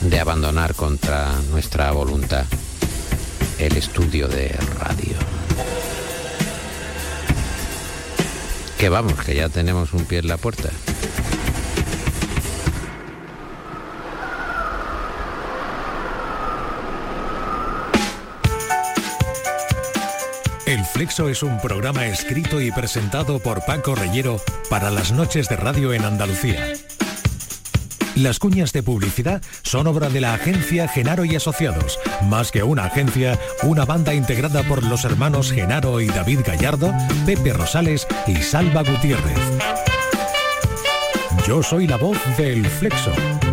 [0.00, 2.44] de abandonar contra nuestra voluntad
[3.58, 4.48] el estudio de
[4.80, 5.16] radio.
[8.78, 10.70] Que vamos, que ya tenemos un pie en la puerta.
[20.74, 25.54] El Flexo es un programa escrito y presentado por Paco Reyero para las noches de
[25.54, 26.72] radio en Andalucía.
[28.16, 32.00] Las cuñas de publicidad son obra de la agencia Genaro y Asociados.
[32.24, 36.92] Más que una agencia, una banda integrada por los hermanos Genaro y David Gallardo,
[37.24, 39.38] Pepe Rosales y Salva Gutiérrez.
[41.46, 43.12] Yo soy la voz del flexo,